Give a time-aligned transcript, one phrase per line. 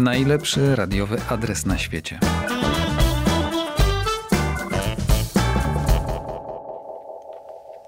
[0.00, 2.18] Najlepszy radiowy adres na świecie.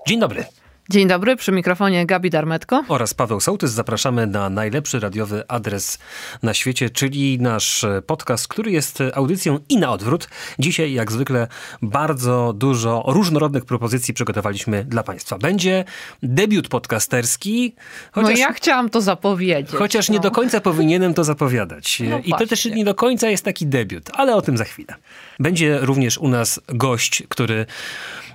[0.06, 0.44] Dzień dobry.
[0.92, 2.84] Dzień dobry, przy mikrofonie Gabi Darmetko.
[2.88, 3.72] Oraz Paweł Sołtys.
[3.72, 5.98] Zapraszamy na najlepszy radiowy adres
[6.42, 10.28] na świecie, czyli nasz podcast, który jest audycją i na odwrót.
[10.58, 11.48] Dzisiaj, jak zwykle,
[11.82, 15.38] bardzo dużo różnorodnych propozycji przygotowaliśmy dla Państwa.
[15.38, 15.84] Będzie
[16.22, 17.74] debiut podcasterski.
[18.12, 19.76] Chociaż, no ja chciałam to zapowiedzieć.
[19.76, 20.12] Chociaż no.
[20.12, 22.02] nie do końca powinienem to zapowiadać.
[22.10, 24.94] No I to też nie do końca jest taki debiut, ale o tym za chwilę.
[25.38, 27.66] Będzie również u nas gość, który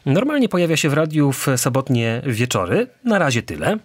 [0.08, 2.88] Normalnie pojawia się w radiu w sobotnie wieczory.
[3.04, 3.78] Na razie tyle.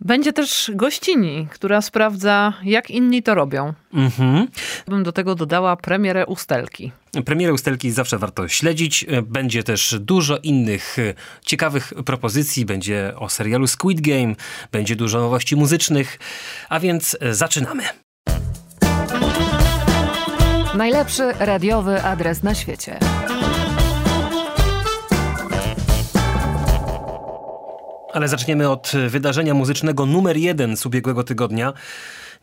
[0.00, 3.72] Będzie też gościni, która sprawdza, jak inni to robią.
[3.94, 4.48] Mhm.
[4.88, 6.92] Bym do tego dodała premierę Ustelki.
[7.24, 9.06] Premierę Ustelki zawsze warto śledzić.
[9.22, 10.96] Będzie też dużo innych
[11.44, 12.64] ciekawych propozycji.
[12.64, 14.34] Będzie o serialu Squid Game,
[14.72, 16.18] będzie dużo nowości muzycznych.
[16.68, 17.82] A więc zaczynamy.
[20.74, 22.98] Najlepszy radiowy adres na świecie.
[28.14, 31.72] Ale zaczniemy od wydarzenia muzycznego numer jeden z ubiegłego tygodnia.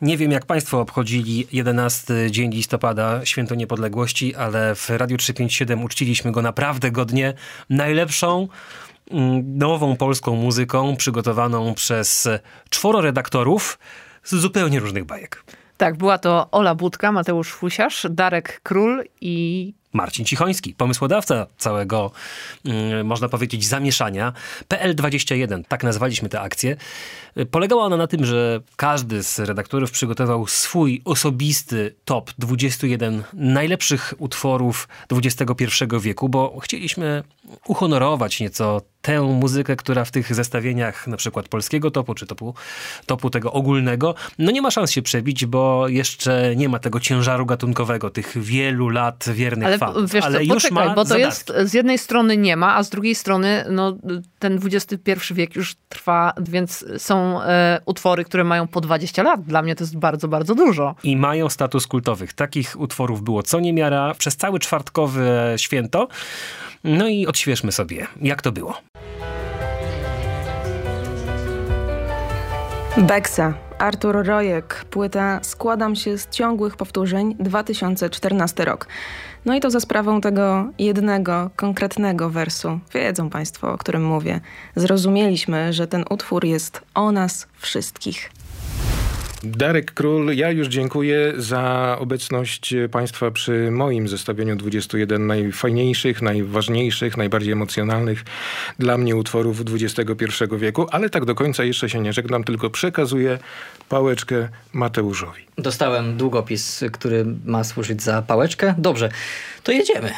[0.02, 6.32] Nie wiem, jak Państwo obchodzili 11 dzień listopada, święto niepodległości, ale w Radiu 357 uczciliśmy
[6.32, 7.34] go naprawdę godnie.
[7.70, 8.48] Najlepszą
[9.12, 12.30] mm, nową polską muzyką przygotowaną przez
[12.70, 13.80] czworo redaktorów
[14.24, 15.44] z zupełnie różnych bajek.
[15.78, 22.12] Tak, była to Ola Budka, Mateusz Fusiarz, Darek Król i Marcin Cichoński, pomysłodawca całego,
[22.66, 24.34] mm, można powiedzieć, zamieszania.
[24.70, 26.78] PL21, tak nazwaliśmy tę akcję.
[27.52, 34.88] Polegała ona na tym, że każdy z redaktorów przygotował swój osobisty top 21 najlepszych utworów
[35.12, 35.66] XXI
[36.02, 37.24] wieku, bo chcieliśmy
[37.68, 42.54] uhonorować nieco tę muzykę, która w tych zestawieniach na przykład polskiego topu, czy topu,
[43.06, 47.46] topu tego ogólnego, no nie ma szans się przebić, bo jeszcze nie ma tego ciężaru
[47.46, 50.12] gatunkowego, tych wielu lat wiernych ale, fanów.
[50.12, 51.26] Wiesz ale co, już poczekaj, ma bo to zadatki.
[51.26, 53.98] jest z jednej strony nie ma, a z drugiej strony no,
[54.40, 59.42] ten XXI wiek już trwa, więc są e, utwory, które mają po 20 lat.
[59.42, 60.96] Dla mnie to jest bardzo, bardzo dużo.
[61.04, 62.34] I mają status kultowych.
[62.34, 66.08] Takich utworów było co niemiara przez cały czwartkowe święto.
[66.84, 68.91] No i odświeżmy sobie, jak to było.
[72.98, 78.88] Beksa, Artur Rojek, płyta Składam się z ciągłych powtórzeń 2014 rok.
[79.46, 82.80] No i to za sprawą tego jednego, konkretnego wersu.
[82.94, 84.40] Wiedzą Państwo, o którym mówię.
[84.76, 88.32] Zrozumieliśmy, że ten utwór jest o nas wszystkich.
[89.44, 97.54] Darek Król, ja już dziękuję za obecność Państwa przy moim zestawieniu 21 najfajniejszych, najważniejszych, najbardziej
[97.54, 98.24] emocjonalnych
[98.80, 100.26] dla mnie utworów XXI
[100.58, 103.40] wieku, ale tak do końca jeszcze się nie żegnam, tylko przekazuję
[103.90, 105.42] pałeczkę Mateuszowi.
[105.58, 108.76] Dostałem długopis, który ma służyć za pałeczkę.
[108.78, 109.10] Dobrze,
[109.64, 110.12] to jedziemy.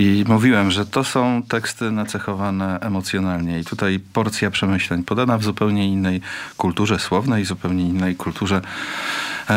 [0.00, 3.60] I mówiłem, że to są teksty nacechowane emocjonalnie.
[3.60, 6.20] I tutaj porcja przemyśleń podana w zupełnie innej
[6.56, 8.60] kulturze słownej, zupełnie innej kulturze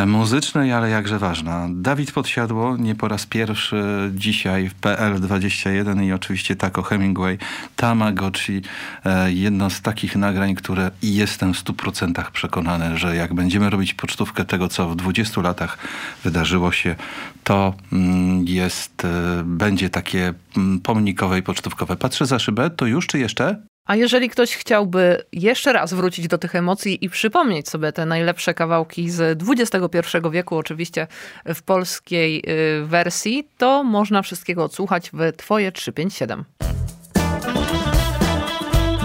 [0.07, 1.67] muzycznej, ale jakże ważna.
[1.71, 3.83] Dawid Podsiadło nie po raz pierwszy
[4.15, 7.37] dzisiaj w PL21 i oczywiście Taco Hemingway,
[7.75, 8.61] Tamagotchi,
[9.05, 13.93] e, jedno z takich nagrań, które jestem w stu procentach przekonany, że jak będziemy robić
[13.93, 15.77] pocztówkę tego, co w 20 latach
[16.23, 16.95] wydarzyło się,
[17.43, 21.95] to mm, jest, e, będzie takie mm, pomnikowe i pocztówkowe.
[21.95, 23.72] Patrzę za szybę, to już czy jeszcze?
[23.85, 28.53] A jeżeli ktoś chciałby jeszcze raz wrócić do tych emocji i przypomnieć sobie te najlepsze
[28.53, 29.97] kawałki z XXI
[30.31, 31.07] wieku, oczywiście
[31.45, 32.43] w polskiej
[32.81, 36.45] y, wersji, to można wszystkiego odsłuchać w Twoje 357.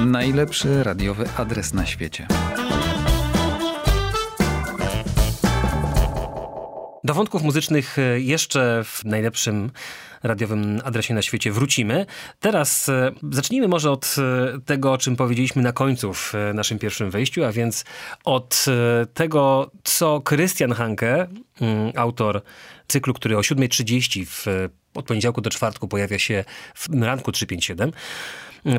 [0.06, 2.27] Najlepszy radiowy adres na świecie.
[7.05, 9.71] Do wątków muzycznych e, jeszcze w najlepszym
[10.22, 12.06] radiowym adresie na świecie wrócimy.
[12.40, 17.10] Teraz e, zacznijmy może od e, tego, o czym powiedzieliśmy na końcu w naszym pierwszym
[17.10, 17.84] wejściu, a więc
[18.24, 18.64] od
[19.14, 21.26] tego, co Christian Hanke,
[21.60, 22.42] mm, autor
[22.88, 24.47] cyklu, który o 7.30 w,
[24.94, 26.44] od poniedziałku do czwartku pojawia się
[26.74, 27.92] w ranku 357,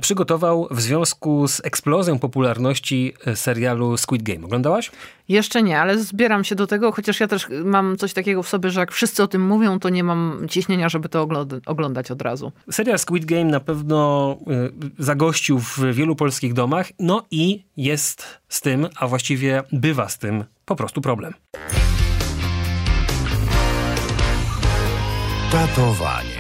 [0.02, 4.46] przygotował w związku z eksplozją popularności e, serialu Squid Game.
[4.46, 4.92] Oglądałaś?
[5.30, 8.70] Jeszcze nie, ale zbieram się do tego, chociaż ja też mam coś takiego w sobie,
[8.70, 11.28] że jak wszyscy o tym mówią, to nie mam ciśnienia, żeby to
[11.66, 12.52] oglądać od razu.
[12.72, 18.62] Serial Squid Game na pewno e, zagościł w wielu polskich domach, no i jest z
[18.62, 21.34] tym, a właściwie bywa z tym po prostu problem.
[25.52, 26.38] Tatowanie.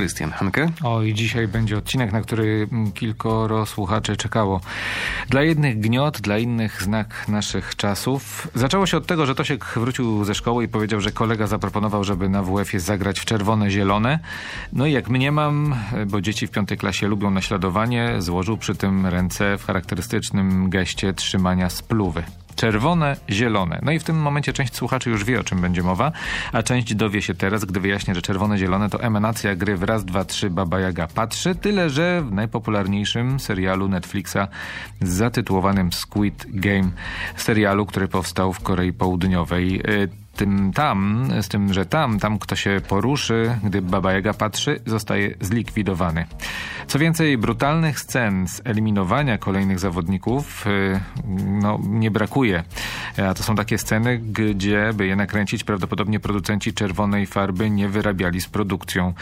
[0.00, 0.68] Krystian Hanke.
[0.82, 4.60] O, i dzisiaj będzie odcinek, na który kilkoro słuchaczy czekało.
[5.28, 8.48] Dla jednych gniot, dla innych znak naszych czasów.
[8.54, 12.28] Zaczęło się od tego, że Tosiek wrócił ze szkoły i powiedział, że kolega zaproponował, żeby
[12.28, 14.18] na WF-ie zagrać w czerwone-zielone.
[14.72, 15.74] No i jak mniemam,
[16.06, 21.70] bo dzieci w piątej klasie lubią naśladowanie, złożył przy tym ręce w charakterystycznym geście trzymania
[21.70, 22.22] spluwy
[22.60, 23.80] czerwone, zielone.
[23.82, 26.12] No i w tym momencie część słuchaczy już wie, o czym będzie mowa,
[26.52, 30.04] a część dowie się teraz, gdy wyjaśnię, że czerwone, zielone to emanacja gry w raz,
[30.04, 34.48] dwa, trzy Baba Jaga patrzy, tyle że w najpopularniejszym serialu Netflixa
[35.00, 36.90] zatytułowanym Squid Game,
[37.36, 39.82] serialu, który powstał w Korei Południowej.
[40.36, 45.34] Tym tam, z tym, że tam, tam kto się poruszy, gdy Baba Jaga patrzy, zostaje
[45.40, 46.26] zlikwidowany.
[46.86, 51.00] Co więcej, brutalnych scen z eliminowania kolejnych zawodników y,
[51.36, 52.64] no, nie brakuje.
[53.28, 58.40] A to są takie sceny, gdzie, by je nakręcić, prawdopodobnie producenci czerwonej farby nie wyrabiali
[58.40, 59.14] z produkcją.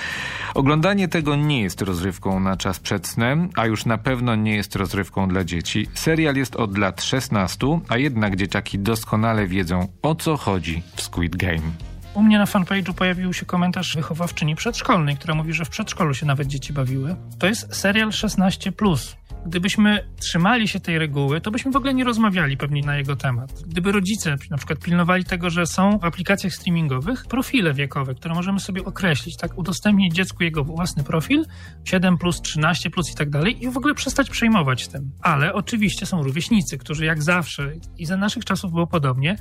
[0.54, 4.76] Oglądanie tego nie jest rozrywką na czas przed snem, a już na pewno nie jest
[4.76, 5.88] rozrywką dla dzieci.
[5.94, 11.38] Serial jest od lat 16, a jednak dzieciaki doskonale wiedzą, o co chodzi w Squid
[11.38, 11.87] Game.
[12.18, 16.26] U mnie na fanpage'u pojawił się komentarz wychowawczyni przedszkolnej, która mówi, że w przedszkolu się
[16.26, 17.16] nawet dzieci bawiły.
[17.38, 19.16] To jest serial 16+.
[19.46, 23.52] Gdybyśmy trzymali się tej reguły, to byśmy w ogóle nie rozmawiali pewnie na jego temat.
[23.66, 28.60] Gdyby rodzice na przykład pilnowali tego, że są w aplikacjach streamingowych profile wiekowe, które możemy
[28.60, 31.44] sobie określić, tak, udostępnić dziecku jego własny profil,
[31.84, 35.10] 7 plus, 13 plus i tak dalej i w ogóle przestać przejmować tym.
[35.22, 39.36] Ale oczywiście są rówieśnicy, którzy jak zawsze i za naszych czasów było podobnie,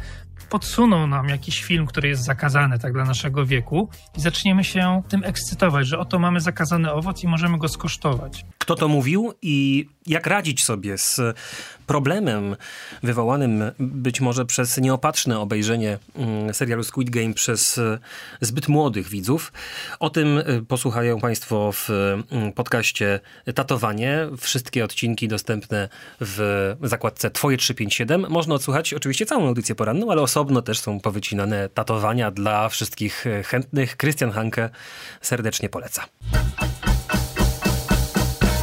[0.49, 5.23] podsuną nam jakiś film, który jest zakazany tak dla naszego wieku i zaczniemy się tym
[5.23, 8.45] ekscytować, że oto mamy zakazany owoc i możemy go skosztować.
[8.57, 11.21] Kto to mówił i jak radzić sobie z
[11.87, 12.55] problemem
[13.03, 17.99] wywołanym być może przez nieopatrzne obejrzenie mm, serialu Squid Game przez e,
[18.41, 19.53] zbyt młodych widzów.
[19.99, 21.89] O tym e, posłuchają Państwo w
[22.31, 23.19] mm, podcaście
[23.55, 24.27] Tatowanie.
[24.37, 25.89] Wszystkie odcinki dostępne
[26.21, 28.25] w zakładce Twoje 357.
[28.29, 33.43] Można odsłuchać oczywiście całą audycję poranną, ale osobno też są powycinane tatowania dla wszystkich e,
[33.43, 33.97] chętnych.
[33.97, 34.69] Krystian Hanke
[35.21, 36.03] serdecznie poleca.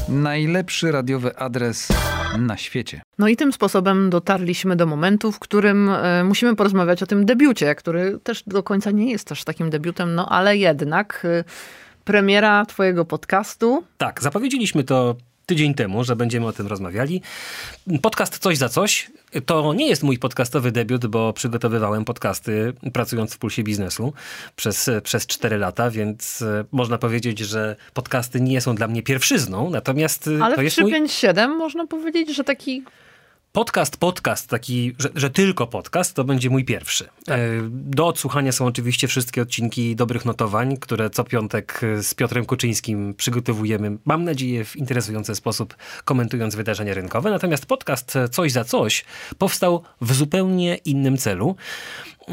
[0.08, 1.88] Najlepszy radiowy adres
[2.38, 3.02] na świecie.
[3.18, 7.74] No i tym sposobem dotarliśmy do momentu, w którym e, musimy porozmawiać o tym debiucie,
[7.74, 11.44] który też do końca nie jest też takim debiutem, no ale jednak e,
[12.04, 13.84] premiera twojego podcastu.
[13.98, 15.16] Tak, zapowiedzieliśmy to
[15.46, 17.22] tydzień temu, że będziemy o tym rozmawiali.
[18.02, 19.10] Podcast Coś za Coś
[19.46, 24.12] to nie jest mój podcastowy debiut, bo przygotowywałem podcasty pracując w Pulsie Biznesu
[24.56, 29.70] przez, przez 4 lata, więc e, można powiedzieć, że podcasty nie są dla mnie pierwszyzną,
[29.70, 31.58] natomiast e, Ale to w jest 357 mój...
[31.58, 32.82] można powiedzieć, że taki
[33.54, 37.08] Podcast, podcast, taki, że, że, tylko podcast, to będzie mój pierwszy.
[37.24, 37.40] Tak.
[37.70, 43.98] Do odsłuchania są oczywiście wszystkie odcinki dobrych notowań, które co piątek z Piotrem Kuczyńskim przygotowujemy,
[44.04, 47.30] mam nadzieję, w interesujący sposób, komentując wydarzenia rynkowe.
[47.30, 49.04] Natomiast podcast Coś za Coś
[49.38, 51.56] powstał w zupełnie innym celu,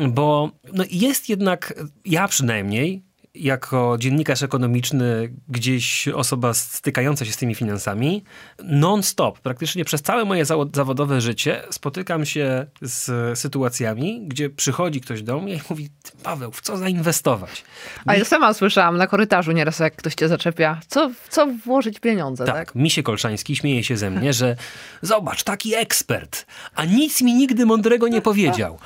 [0.09, 1.73] bo no jest jednak,
[2.05, 3.03] ja przynajmniej,
[3.35, 8.23] jako dziennikarz ekonomiczny, gdzieś osoba stykająca się z tymi finansami,
[8.63, 15.39] non-stop, praktycznie przez całe moje zawodowe życie spotykam się z sytuacjami, gdzie przychodzi ktoś do
[15.39, 15.89] mnie i mówi,
[16.23, 17.63] Paweł, w co zainwestować?
[18.05, 21.99] A ja sama słyszałam na korytarzu nieraz, jak ktoś cię zaczepia, co, w co włożyć
[21.99, 22.55] pieniądze, tak?
[22.55, 24.55] Tak, Misie Kolszański śmieje się ze mnie, że
[25.01, 26.45] zobacz, taki ekspert,
[26.75, 28.79] a nic mi nigdy mądrego nie powiedział,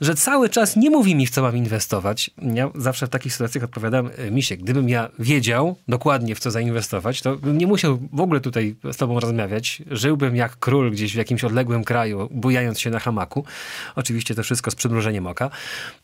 [0.00, 2.30] że cały czas nie mówi mi, w co mam inwestować.
[2.54, 6.50] Ja zawsze w takich sytuacjach odpowiadam, odpowiadam, e, Misiek, gdybym ja wiedział dokładnie w co
[6.50, 9.82] zainwestować, to bym nie musiał w ogóle tutaj z tobą rozmawiać.
[9.90, 13.44] Żyłbym jak król gdzieś w jakimś odległym kraju, bujając się na hamaku.
[13.96, 15.50] Oczywiście to wszystko z przymrużeniem oka,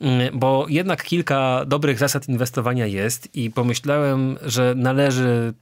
[0.00, 5.54] mm, bo jednak kilka dobrych zasad inwestowania jest i pomyślałem, że należy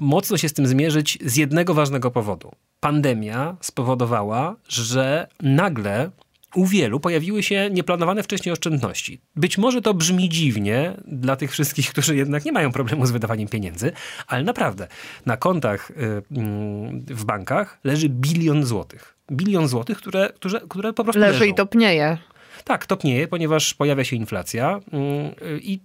[0.00, 2.52] mocno się z tym zmierzyć z jednego ważnego powodu.
[2.80, 6.10] Pandemia spowodowała, że nagle
[6.54, 9.20] u wielu pojawiły się nieplanowane wcześniej oszczędności.
[9.36, 13.48] Być może to brzmi dziwnie dla tych wszystkich, którzy jednak nie mają problemu z wydawaniem
[13.48, 13.92] pieniędzy,
[14.26, 14.88] ale naprawdę
[15.26, 15.94] na kontach y,
[16.30, 19.16] mm, w bankach leży bilion złotych.
[19.32, 21.52] Bilion złotych, które, które, które po prostu leży leżą.
[21.52, 22.18] i topnieje.
[22.64, 25.80] Tak, topnieje, ponieważ pojawia się inflacja mm, i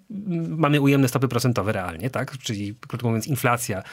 [0.49, 2.37] mamy ujemne stopy procentowe realnie, tak?
[2.37, 3.83] Czyli krótko mówiąc, inflacja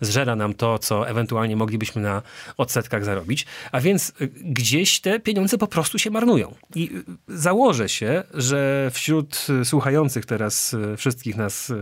[0.00, 2.22] zżera nam to, co ewentualnie moglibyśmy na
[2.56, 6.54] odsetkach zarobić, a więc y, gdzieś te pieniądze po prostu się marnują.
[6.74, 11.72] I y, założę się, że wśród słuchających teraz y, wszystkich nas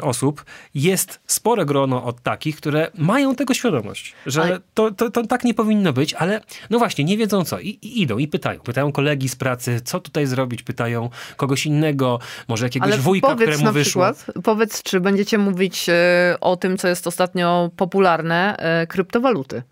[0.00, 0.44] osób
[0.74, 5.54] jest spore grono od takich, które mają tego świadomość, że to, to, to tak nie
[5.54, 8.60] powinno być, ale no właśnie, nie wiedzą co i, i idą i pytają.
[8.60, 13.28] Pytają kolegi z pracy, pracy, co tutaj zrobić, pytają kogoś innego, może jakiegoś Ale wujka,
[13.28, 14.12] powiedz któremu na wyszło.
[14.12, 19.62] przykład, powiedz, czy będziecie mówić e, o tym, co jest ostatnio popularne, e, kryptowaluty.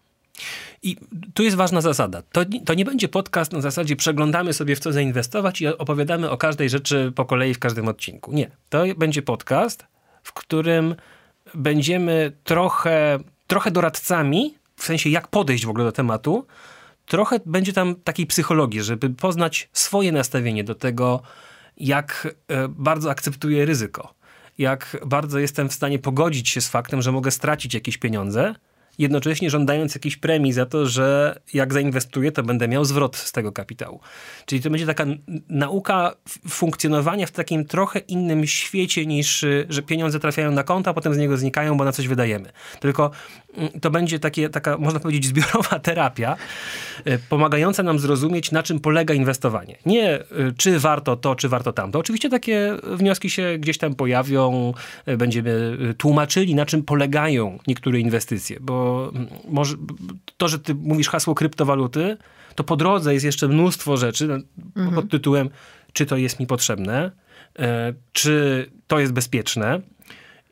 [0.83, 0.97] I
[1.35, 2.23] tu jest ważna zasada.
[2.33, 6.37] To, to nie będzie podcast na zasadzie przeglądamy sobie w co zainwestować i opowiadamy o
[6.37, 8.33] każdej rzeczy po kolei w każdym odcinku.
[8.33, 8.51] Nie.
[8.69, 9.87] To będzie podcast,
[10.23, 10.95] w którym
[11.55, 16.47] będziemy trochę, trochę doradcami, w sensie jak podejść w ogóle do tematu,
[17.07, 21.23] trochę będzie tam takiej psychologii, żeby poznać swoje nastawienie do tego,
[21.77, 24.15] jak e, bardzo akceptuję ryzyko.
[24.59, 28.55] Jak bardzo jestem w stanie pogodzić się z faktem, że mogę stracić jakieś pieniądze,
[28.99, 33.53] jednocześnie żądając jakiejś premii za to, że jak zainwestuję, to będę miał zwrot z tego
[33.53, 34.01] kapitału.
[34.47, 35.05] Czyli to będzie taka
[35.49, 36.15] nauka
[36.49, 41.15] funkcjonowania w takim trochę innym świecie niż, y, że pieniądze trafiają na konto, a potem
[41.15, 42.53] z niego znikają, bo na coś wydajemy.
[42.81, 43.11] Tylko
[43.57, 46.37] mm, to będzie takie, taka, można powiedzieć, zbiorowa terapia,
[47.07, 49.77] y, pomagająca nam zrozumieć, na czym polega inwestowanie.
[49.87, 50.25] Nie y,
[50.57, 51.99] czy warto to, czy warto tamto.
[51.99, 54.75] Oczywiście takie wnioski się gdzieś tam pojawią,
[55.19, 58.86] będziemy tłumaczyli, na czym polegają niektóre inwestycje, bo
[59.49, 59.77] może
[60.37, 62.17] to, że ty mówisz hasło kryptowaluty,
[62.55, 64.43] to po drodze jest jeszcze mnóstwo rzeczy
[64.77, 65.51] no, pod tytułem,
[65.93, 67.11] czy to jest mi potrzebne,
[67.59, 69.81] e, czy to jest bezpieczne,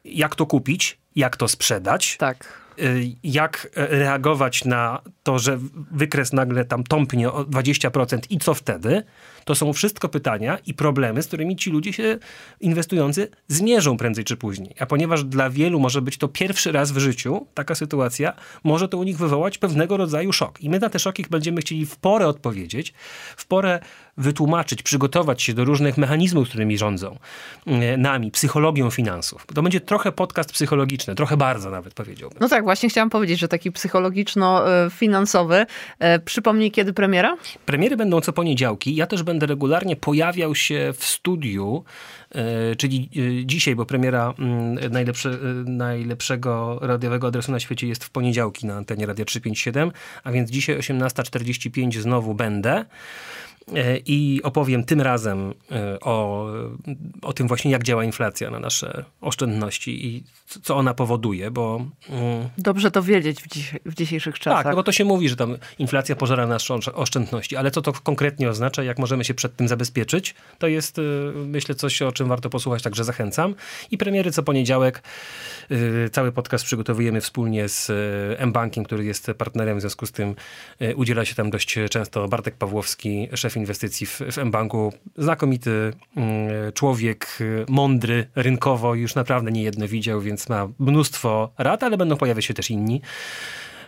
[0.04, 2.60] jak to kupić, jak to sprzedać, Tak.
[2.78, 5.58] y, jak e, reagować na to, że
[5.90, 9.02] wykres nagle tam tąpnie o 20% i co wtedy,
[9.44, 12.18] to są wszystko pytania i problemy, z którymi ci ludzie się
[12.60, 14.74] inwestujący zmierzą prędzej czy później.
[14.80, 18.32] A ponieważ dla wielu może być to pierwszy raz w życiu taka sytuacja,
[18.64, 20.60] może to u nich wywołać pewnego rodzaju szok.
[20.60, 22.94] I my na te szoki będziemy chcieli w porę odpowiedzieć,
[23.36, 23.80] w porę
[24.16, 27.18] wytłumaczyć, przygotować się do różnych mechanizmów, którymi rządzą
[27.66, 29.46] e, nami, psychologią finansów.
[29.54, 32.38] To będzie trochę podcast psychologiczny, trochę bardzo nawet powiedziałbym.
[32.40, 35.66] No tak, właśnie chciałam powiedzieć, że taki psychologiczno-finansowy.
[35.98, 37.36] E, Przypomnij, kiedy premiera?
[37.66, 38.94] Premiery będą co poniedziałki.
[38.94, 41.84] Ja też będę regularnie pojawiał się w studiu,
[42.30, 43.10] e, czyli
[43.40, 48.66] e, dzisiaj, bo premiera mm, najlepsze, e, najlepszego radiowego adresu na świecie jest w poniedziałki
[48.66, 49.92] na antenie Radia 357,
[50.24, 52.84] a więc dzisiaj 18.45 znowu będę.
[53.74, 56.46] E, I opowiem tym razem e, o,
[57.22, 60.24] o tym właśnie, jak działa inflacja na nasze oszczędności i
[60.62, 64.62] co ona powoduje, bo mm, Dobrze to wiedzieć w, dziś, w dzisiejszych czasach.
[64.64, 67.82] tak, no bo to się mówi, że tam inflacja pożera nasze osz- oszczędności, ale co
[67.82, 71.02] to konkretnie oznacza, jak możemy się przed tym zabezpieczyć, to jest y,
[71.34, 73.54] myślę coś, o czym warto posłuchać, także zachęcam.
[73.90, 75.02] I premiery co poniedziałek.
[76.12, 77.90] Cały podcast przygotowujemy wspólnie z
[78.38, 80.34] M-Bankiem, który jest partnerem, w związku z tym
[80.96, 84.92] udziela się tam dość często Bartek Pawłowski, szef inwestycji w, w M-Banku.
[85.18, 91.96] Znakomity y, człowiek, mądry rynkowo, już naprawdę nie jedno widział, więc ma mnóstwo rad, ale
[91.96, 93.00] będą pojawiać się też inni.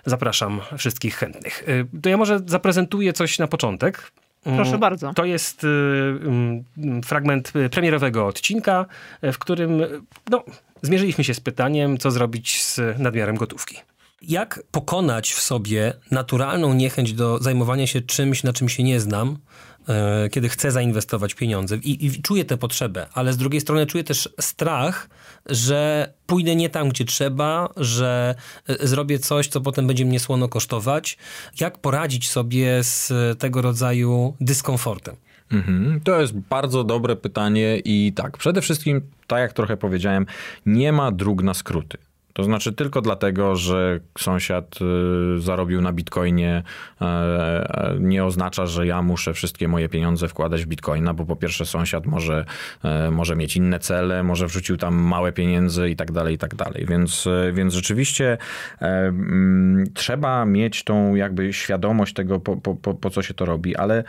[0.07, 1.69] Zapraszam wszystkich chętnych.
[1.69, 4.13] Y, To ja może zaprezentuję coś na początek.
[4.43, 5.13] Proszę Mm, bardzo.
[5.15, 6.65] To jest y, mm,
[7.05, 8.87] fragment y, premierowego odcinka,
[9.23, 9.83] w którym
[10.31, 10.45] no,
[10.83, 13.77] zmierzyliśmy się z pytaniem, co zrobić z nadmiarem gotówki.
[14.23, 19.39] Jak pokonać w sobie naturalną niechęć do zajmowania się czymś, na czym się nie znam,
[19.89, 24.05] e, kiedy chcę zainwestować pieniądze i, i czuję tę potrzebę, ale z drugiej strony czuję
[24.05, 25.09] też strach,
[25.47, 28.35] że pójdę nie tam, gdzie trzeba, że
[28.69, 31.19] e, zrobię coś, co potem będzie mnie słono kosztować.
[31.61, 35.17] Jak poradzić sobie z tego rodzaju dyskomfortem?
[35.53, 40.27] Mhm, to jest bardzo dobre pytanie i tak, przede wszystkim, tak jak trochę powiedziałem,
[40.67, 41.99] nie ma dróg na skróty.
[42.37, 44.79] To znaczy tylko dlatego, że sąsiad
[45.37, 46.63] y, zarobił na bitcoinie,
[47.01, 51.37] e, e, nie oznacza, że ja muszę wszystkie moje pieniądze wkładać w bitcoina, bo po
[51.37, 52.45] pierwsze sąsiad może,
[52.85, 56.55] e, może mieć inne cele, może wrzucił tam małe pieniądze i tak dalej, i tak
[56.55, 56.87] dalej.
[56.89, 58.39] Więc, więc rzeczywiście
[58.81, 64.05] mm, trzeba mieć tą jakby świadomość tego, po, po, po co się to robi, ale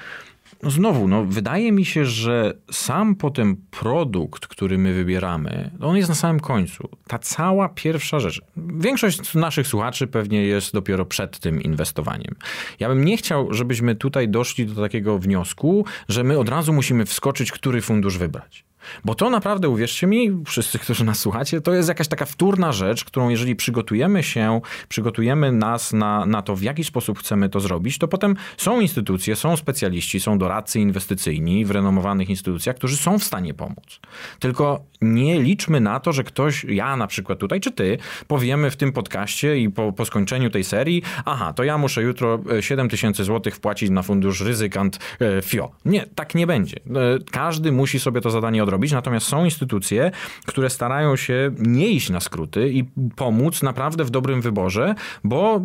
[0.63, 6.10] no znowu, no, wydaje mi się, że sam potem produkt, który my wybieramy, on jest
[6.10, 6.89] na samym końcu.
[7.08, 8.42] Ta cała pierwsza rzecz.
[8.58, 12.36] Większość naszych słuchaczy pewnie jest dopiero przed tym inwestowaniem.
[12.80, 17.06] Ja bym nie chciał, żebyśmy tutaj doszli do takiego wniosku, że my od razu musimy
[17.06, 18.66] wskoczyć, który fundusz wybrać.
[19.06, 23.06] Bo to naprawdę, uwierzcie mi, wszyscy, którzy nas słuchacie, to jest jakaś taka wtórna rzecz,
[23.06, 27.98] którą jeżeli przygotujemy się, przygotujemy nas na, na to, w jaki sposób chcemy to zrobić,
[27.98, 33.24] to potem są instytucje, są specjaliści, są doradcy inwestycyjni w renomowanych instytucjach, którzy są w
[33.24, 34.00] stanie pomóc.
[34.39, 38.75] Tylko nie liczmy na to, że ktoś, ja na przykład tutaj, czy ty, powiemy w
[38.75, 43.24] tym podcaście i po, po skończeniu tej serii, aha, to ja muszę jutro 7 tysięcy
[43.24, 45.72] złotych wpłacić na fundusz ryzykant e, FIO.
[45.86, 46.77] Nie, tak nie będzie.
[46.77, 50.12] E, Każdy musi sobie to zadanie odrobić, natomiast są instytucje,
[50.46, 52.84] które starają się nie iść na skróty i
[53.15, 55.62] pomóc naprawdę w dobrym wyborze, bo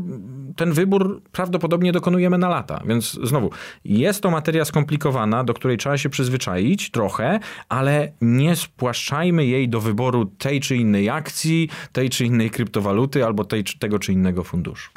[0.57, 2.83] ten wybór prawdopodobnie dokonujemy na lata.
[2.87, 3.51] Więc znowu,
[3.85, 9.81] jest to materia skomplikowana, do której trzeba się przyzwyczaić trochę, ale nie spłaszczajmy jej do
[9.81, 14.91] wyboru tej czy innej akcji, tej czy innej kryptowaluty albo tej, tego czy innego funduszu.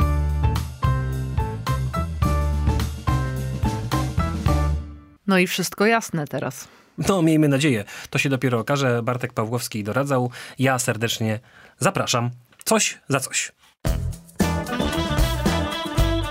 [5.27, 6.67] No i wszystko jasne teraz.
[6.97, 7.83] No, miejmy nadzieję.
[8.09, 9.03] To się dopiero okaże.
[9.03, 10.31] Bartek Pawłowski doradzał.
[10.59, 11.39] Ja serdecznie
[11.79, 12.29] zapraszam.
[12.65, 13.51] Coś za coś.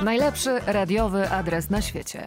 [0.03, 2.27] Najlepszy radiowy adres na świecie.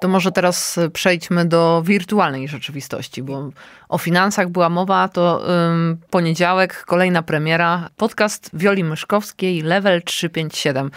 [0.00, 3.50] To może teraz przejdźmy do wirtualnej rzeczywistości, bo
[3.88, 10.90] o finansach była mowa, to ym, poniedziałek, kolejna premiera, podcast Wioli Myszkowskiej, Level 357.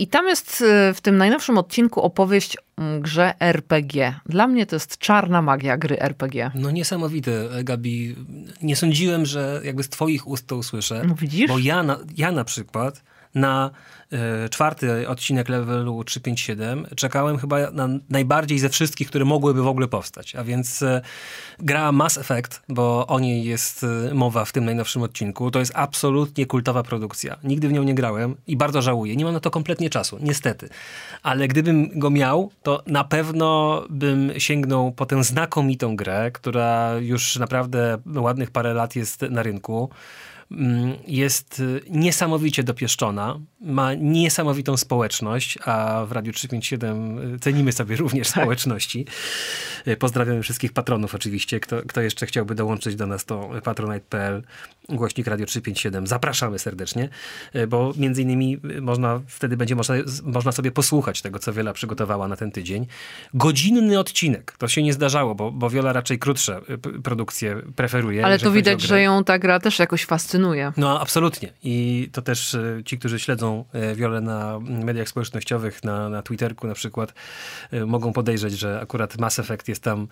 [0.00, 2.56] I tam jest y, w tym najnowszym odcinku opowieść
[3.00, 4.14] grze RPG.
[4.26, 6.50] Dla mnie to jest czarna magia gry RPG.
[6.54, 8.16] No niesamowite, Gabi.
[8.62, 11.02] Nie sądziłem, że jakby z twoich ust to usłyszę.
[11.08, 11.48] No widzisz?
[11.48, 13.02] Bo ja na, ja na przykład
[13.34, 13.70] na
[14.12, 19.88] e, czwarty odcinek levelu 357 czekałem chyba na najbardziej ze wszystkich, które mogłyby w ogóle
[19.88, 20.36] powstać.
[20.36, 21.00] A więc e,
[21.58, 25.72] gra Mass Effect, bo o niej jest e, mowa w tym najnowszym odcinku, to jest
[25.74, 27.36] absolutnie kultowa produkcja.
[27.44, 29.16] Nigdy w nią nie grałem i bardzo żałuję.
[29.16, 30.68] Nie mam na to kompletnie czasu, niestety.
[31.22, 37.36] Ale gdybym go miał, to na pewno bym sięgnął po tę znakomitą grę, która już
[37.36, 39.90] naprawdę ładnych parę lat jest na rynku
[41.06, 48.42] jest niesamowicie dopieszczona, ma niesamowitą społeczność, a w Radiu 357 cenimy sobie również tak.
[48.42, 49.06] społeczności.
[49.98, 51.60] Pozdrawiamy wszystkich patronów oczywiście.
[51.60, 54.42] Kto, kto jeszcze chciałby dołączyć do nas, to patronite.pl,
[54.88, 56.06] głośnik Radio 357.
[56.06, 57.08] Zapraszamy serdecznie,
[57.68, 62.36] bo między innymi można, wtedy będzie można, można sobie posłuchać tego, co Wiola przygotowała na
[62.36, 62.86] ten tydzień.
[63.34, 64.54] Godzinny odcinek.
[64.58, 66.60] To się nie zdarzało, bo, bo Wiola raczej krótsze
[67.04, 68.26] produkcje preferuje.
[68.26, 70.72] Ale to widać, że ją ta gra też jakoś fascynuje.
[70.76, 71.52] No absolutnie.
[71.62, 76.74] I to też ci, którzy śledzą e, Wiolę na mediach społecznościowych, na, na Twitterku na
[76.74, 77.14] przykład,
[77.70, 80.08] e, mogą podejrzeć, że akurat Mass Effect jest tam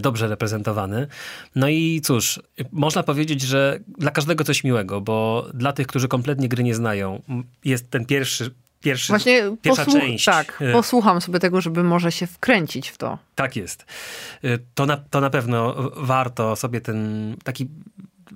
[0.00, 1.06] dobrze reprezentowany.
[1.54, 2.40] No i cóż,
[2.72, 7.22] można powiedzieć, że dla każdego coś miłego, bo dla tych, którzy kompletnie gry nie znają,
[7.64, 8.50] jest ten pierwszy
[8.82, 10.24] Pierwszy, Właśnie pierwsza posłuch- część.
[10.24, 13.18] Tak, posłucham sobie tego, żeby może się wkręcić w to.
[13.34, 13.84] Tak jest.
[14.74, 17.68] To na, to na pewno warto sobie ten taki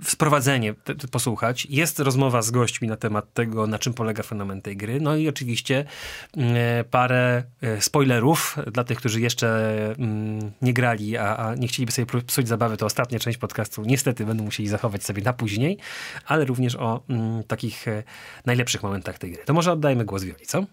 [0.03, 0.75] sprowadzenie
[1.11, 1.67] posłuchać.
[1.71, 5.01] Jest rozmowa z gośćmi na temat tego, na czym polega fenomen tej gry.
[5.01, 5.85] No i oczywiście
[6.37, 11.93] e, parę e, spoilerów dla tych, którzy jeszcze mm, nie grali, a, a nie chcieliby
[11.93, 15.79] sobie psuć zabawy, to ostatnia część podcastu niestety będą musieli zachować sobie na później,
[16.27, 18.03] ale również o mm, takich e,
[18.47, 19.43] najlepszych momentach tej gry.
[19.45, 20.65] To może oddajmy głos Wioli, co?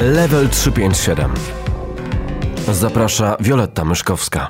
[0.00, 1.34] Level 357
[2.72, 4.48] Zaprasza Wioletta Myszkowska.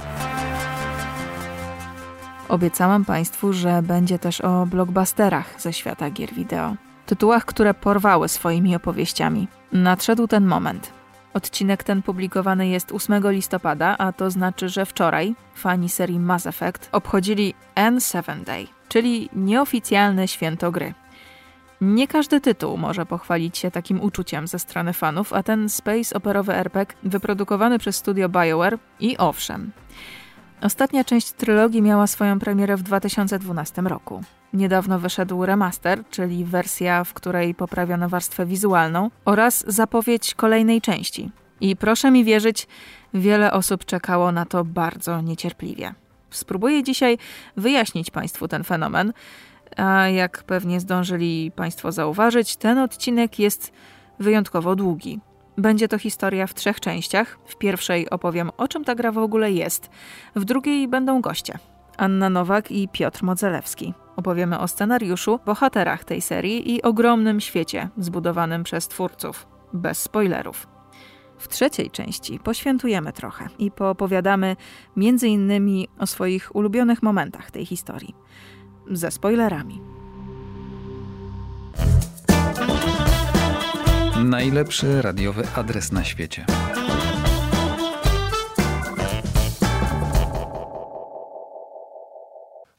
[2.49, 6.75] Obiecałam Państwu, że będzie też o blockbusterach ze świata gier wideo.
[7.07, 9.49] Tytułach, które porwały swoimi opowieściami.
[9.73, 10.93] Nadszedł ten moment.
[11.35, 16.89] Odcinek ten publikowany jest 8 listopada, a to znaczy, że wczoraj fani serii Mass Effect
[16.93, 20.95] obchodzili N7 Day, czyli nieoficjalne święto gry.
[21.81, 26.55] Nie każdy tytuł może pochwalić się takim uczuciem ze strony fanów, a ten space operowy
[26.55, 29.73] RPG wyprodukowany przez studio BioWare i owszem,
[30.62, 34.23] Ostatnia część trylogii miała swoją premierę w 2012 roku.
[34.53, 41.31] Niedawno wyszedł remaster, czyli wersja, w której poprawiono warstwę wizualną, oraz zapowiedź kolejnej części.
[41.61, 42.66] I proszę mi wierzyć,
[43.14, 45.94] wiele osób czekało na to bardzo niecierpliwie.
[46.31, 47.18] Spróbuję dzisiaj
[47.57, 49.12] wyjaśnić Państwu ten fenomen,
[49.77, 53.73] a jak pewnie zdążyli Państwo zauważyć, ten odcinek jest
[54.18, 55.21] wyjątkowo długi.
[55.59, 57.38] Będzie to historia w trzech częściach.
[57.47, 59.90] W pierwszej opowiem, o czym ta gra w ogóle jest.
[60.37, 61.59] W drugiej będą goście.
[61.97, 63.94] Anna Nowak i Piotr Modzelewski.
[64.16, 69.47] Opowiemy o scenariuszu, bohaterach tej serii i ogromnym świecie zbudowanym przez twórców.
[69.73, 70.66] Bez spoilerów.
[71.38, 74.57] W trzeciej części poświętujemy trochę i poopowiadamy
[74.97, 78.14] między innymi o swoich ulubionych momentach tej historii.
[78.90, 79.98] Ze spoilerami.
[84.24, 86.44] Najlepszy radiowy adres na świecie.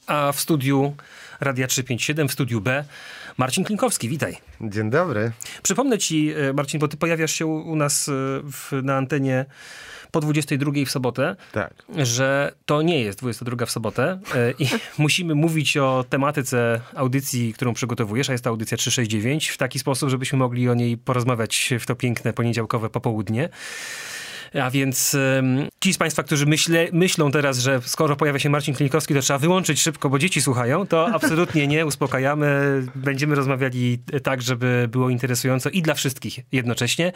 [0.07, 0.95] A w studiu
[1.39, 2.83] Radia 357, w studiu B,
[3.39, 4.37] Marcin Klinkowski, witaj.
[4.61, 5.31] Dzień dobry.
[5.63, 8.11] Przypomnę ci, e, Marcin, bo ty pojawiasz się u nas e,
[8.51, 9.45] w, na antenie
[10.11, 11.73] po 22 w sobotę, tak.
[11.97, 17.73] że to nie jest 22 w sobotę e, i musimy mówić o tematyce audycji, którą
[17.73, 21.85] przygotowujesz, a jest to audycja 369, w taki sposób, żebyśmy mogli o niej porozmawiać w
[21.85, 23.49] to piękne poniedziałkowe popołudnie.
[24.53, 25.17] A więc
[25.79, 29.39] ci z Państwa, którzy myśle, myślą teraz, że skoro pojawia się Marcin Klinikowski, to trzeba
[29.39, 32.81] wyłączyć szybko, bo dzieci słuchają, to absolutnie nie, uspokajamy.
[32.95, 37.11] Będziemy rozmawiali tak, żeby było interesująco i dla wszystkich jednocześnie.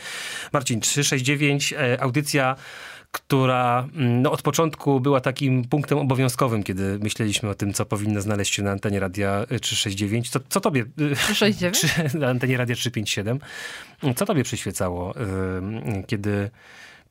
[0.54, 2.56] Marcin, 369, e, audycja
[3.14, 8.22] która mm, no, od początku była takim punktem obowiązkowym, kiedy myśleliśmy o tym, co powinno
[8.22, 10.30] znaleźć się na antenie radia 369.
[10.30, 10.86] Co, co tobie...
[11.18, 12.14] 369?
[12.22, 13.40] na antenie radia 357.
[14.16, 15.14] Co tobie przyświecało,
[16.08, 16.50] kiedy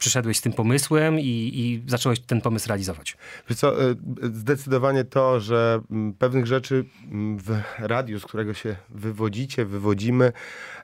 [0.03, 3.17] przyszedłeś z tym pomysłem i, i zacząłeś ten pomysł realizować?
[3.57, 3.97] Co, y,
[4.33, 10.33] zdecydowanie to, że mm, pewnych rzeczy mm, w radiu, z którego się wywodzicie, wywodzimy,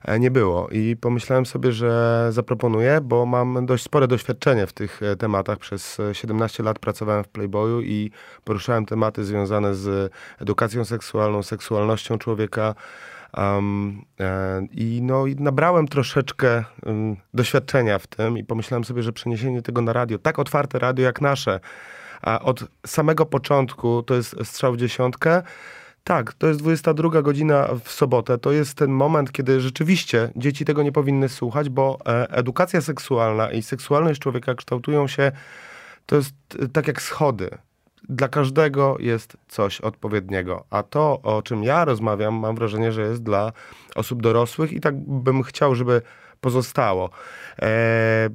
[0.05, 0.69] e, nie było.
[0.69, 5.57] I pomyślałem sobie, że zaproponuję, bo mam dość spore doświadczenie w tych e, tematach.
[5.57, 8.11] Przez 17 e, lat pracowałem w Playboyu i
[8.43, 12.75] poruszałem tematy związane z edukacją seksualną, seksualnością człowieka,
[13.37, 14.05] Um,
[14.71, 19.81] I no, i nabrałem troszeczkę um, doświadczenia w tym i pomyślałem sobie, że przeniesienie tego
[19.81, 21.59] na radio, tak otwarte radio jak nasze,
[22.21, 25.41] a od samego początku to jest strzał w dziesiątkę.
[26.03, 28.37] Tak, to jest 22 godzina w sobotę.
[28.37, 33.51] To jest ten moment, kiedy rzeczywiście dzieci tego nie powinny słuchać, bo e, edukacja seksualna
[33.51, 35.31] i seksualność człowieka kształtują się,
[36.05, 37.49] to jest e, tak jak schody
[38.09, 40.65] dla każdego jest coś odpowiedniego.
[40.69, 43.51] A to, o czym ja rozmawiam, mam wrażenie, że jest dla
[43.95, 46.01] osób dorosłych i tak bym chciał, żeby
[46.41, 47.09] pozostało.
[47.61, 48.29] E,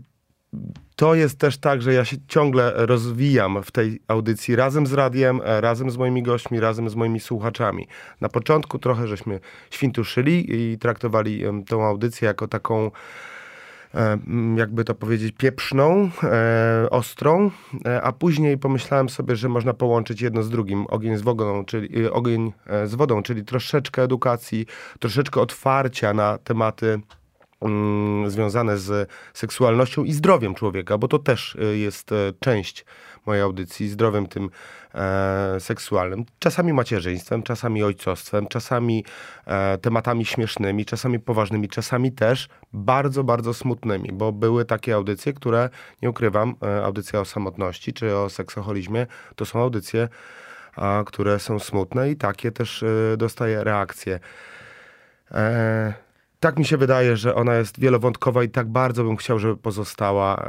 [0.96, 5.40] to jest też tak, że ja się ciągle rozwijam w tej audycji razem z radiem,
[5.44, 7.88] e, razem z moimi gośćmi, razem z moimi słuchaczami.
[8.20, 12.90] Na początku trochę żeśmy świntuszyli i traktowali tą audycję jako taką
[14.56, 17.50] jakby to powiedzieć, pieprzną, e, ostrą,
[17.86, 22.10] e, a później pomyślałem sobie, że można połączyć jedno z drugim, ogień z wodą, czyli,
[22.10, 22.52] ogień
[22.84, 24.66] z wodą, czyli troszeczkę edukacji,
[24.98, 27.00] troszeczkę otwarcia na tematy
[27.62, 32.84] mm, związane z seksualnością i zdrowiem człowieka, bo to też jest część
[33.26, 34.50] mojej audycji, zdrowiem tym
[34.94, 36.24] e, seksualnym.
[36.38, 39.04] Czasami macierzyństwem, czasami ojcostwem, czasami
[39.46, 45.70] e, tematami śmiesznymi, czasami poważnymi, czasami też bardzo, bardzo smutnymi, bo były takie audycje, które,
[46.02, 49.06] nie ukrywam, e, audycja o samotności czy o seksoholizmie,
[49.36, 50.08] to są audycje,
[50.76, 54.20] a, które są smutne i takie też e, dostaję reakcje.
[55.30, 56.03] E,
[56.44, 60.36] tak mi się wydaje, że ona jest wielowątkowa i tak bardzo bym chciał, żeby pozostała.
[60.36, 60.46] E,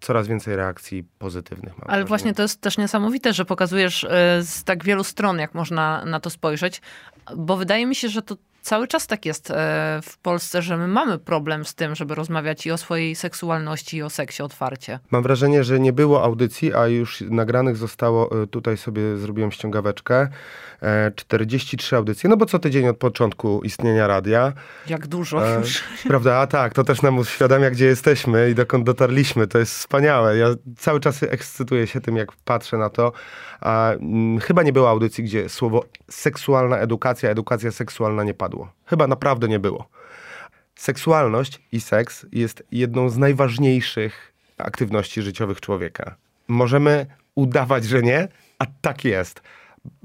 [0.00, 1.72] coraz więcej reakcji pozytywnych.
[1.74, 2.04] Ale wrażenie.
[2.04, 4.08] właśnie to jest też niesamowite, że pokazujesz e,
[4.42, 6.82] z tak wielu stron, jak można na to spojrzeć,
[7.36, 8.36] bo wydaje mi się, że to
[8.66, 9.54] cały czas tak jest e,
[10.02, 14.02] w Polsce, że my mamy problem z tym, żeby rozmawiać i o swojej seksualności, i
[14.02, 14.98] o seksie otwarcie.
[15.10, 20.28] Mam wrażenie, że nie było audycji, a już nagranych zostało, e, tutaj sobie zrobiłem ściągaweczkę,
[21.14, 24.52] 43 e, audycje, no bo co tydzień od początku istnienia radia.
[24.86, 25.84] Jak dużo e, już.
[26.08, 29.46] Prawda, a tak, to też nam uświadamia, gdzie jesteśmy i dokąd dotarliśmy.
[29.46, 30.36] To jest wspaniałe.
[30.36, 30.46] Ja
[30.78, 33.12] cały czas ekscytuję się tym, jak patrzę na to.
[33.60, 38.55] A, mm, chyba nie było audycji, gdzie słowo seksualna edukacja, edukacja seksualna nie padło.
[38.86, 39.88] Chyba naprawdę nie było.
[40.74, 46.16] Seksualność i seks jest jedną z najważniejszych aktywności życiowych człowieka.
[46.48, 49.42] Możemy udawać, że nie, a tak jest.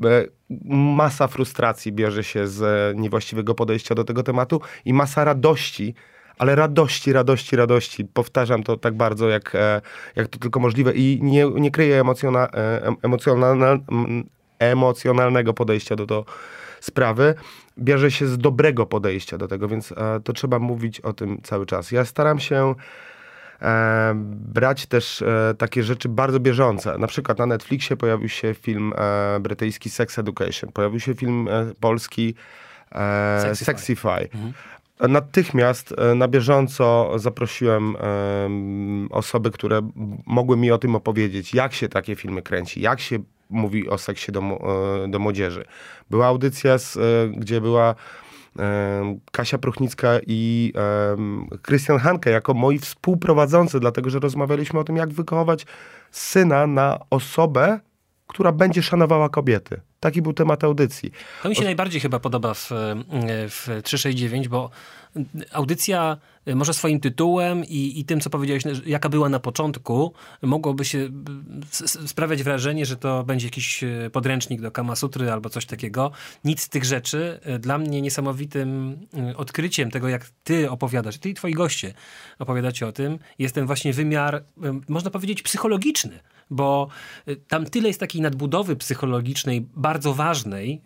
[0.03, 0.25] E,
[0.69, 2.63] masa frustracji bierze się z
[2.97, 5.93] niewłaściwego podejścia do tego tematu i masa radości,
[6.37, 8.05] ale radości, radości, radości.
[8.05, 9.81] Powtarzam to tak bardzo, jak, e,
[10.15, 12.95] jak to tylko możliwe i nie, nie kryję emocjona, e,
[14.59, 16.25] emocjonalnego podejścia do, do
[16.81, 17.35] sprawy.
[17.79, 21.91] Bierze się z dobrego podejścia do tego, więc to trzeba mówić o tym cały czas.
[21.91, 22.75] Ja staram się
[23.61, 26.97] e, brać też e, takie rzeczy bardzo bieżące.
[26.97, 31.73] Na przykład na Netflixie pojawił się film e, brytyjski Sex Education, pojawił się film e,
[31.79, 32.35] polski
[32.91, 33.65] e, Sexify.
[33.65, 34.29] Sexify.
[34.33, 34.53] Mhm.
[35.09, 37.95] Natychmiast e, na bieżąco zaprosiłem
[39.09, 39.89] osoby, które
[40.25, 43.19] mogły mi o tym opowiedzieć, jak się takie filmy kręci, jak się
[43.51, 44.41] mówi o seksie do,
[45.07, 45.65] do młodzieży.
[46.09, 46.97] Była audycja, z,
[47.37, 47.95] gdzie była
[49.31, 50.73] Kasia Pruchnicka i
[51.61, 55.65] Krystian Hanke jako moi współprowadzący, dlatego że rozmawialiśmy o tym, jak wychować
[56.11, 57.79] syna na osobę,
[58.27, 59.81] która będzie szanowała kobiety.
[59.99, 61.11] Taki był temat audycji.
[61.43, 61.65] To mi się o...
[61.65, 62.69] najbardziej chyba podoba w,
[63.49, 64.69] w 369, bo
[65.52, 70.86] audycja y, może swoim tytułem i, i tym, co powiedziałeś, jaka była na początku, mogłoby
[70.86, 71.10] się
[72.06, 76.12] sprawiać wrażenie, że to będzie jakiś y, podręcznik do Kamasutry albo coś takiego.
[76.43, 77.39] Nic z tych rzeczy.
[77.56, 78.97] Y, dla mnie niesamowitym
[79.36, 81.93] odkryciem tego, jak ty opowiadasz, ty i twoi goście
[82.39, 84.43] opowiadacie o tym, jest ten właśnie wymiar,
[84.88, 86.19] można powiedzieć, psychologiczny
[86.52, 86.88] bo
[87.47, 90.82] tam tyle jest takiej nadbudowy psychologicznej, bardzo ważnej,